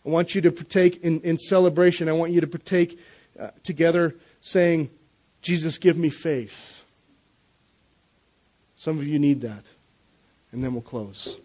[0.06, 2.08] I want you to partake in, in celebration.
[2.08, 3.00] I want you to partake
[3.40, 4.90] uh, together saying,
[5.42, 6.84] Jesus, give me faith.
[8.76, 9.64] Some of you need that.
[10.52, 11.38] And then we'll close.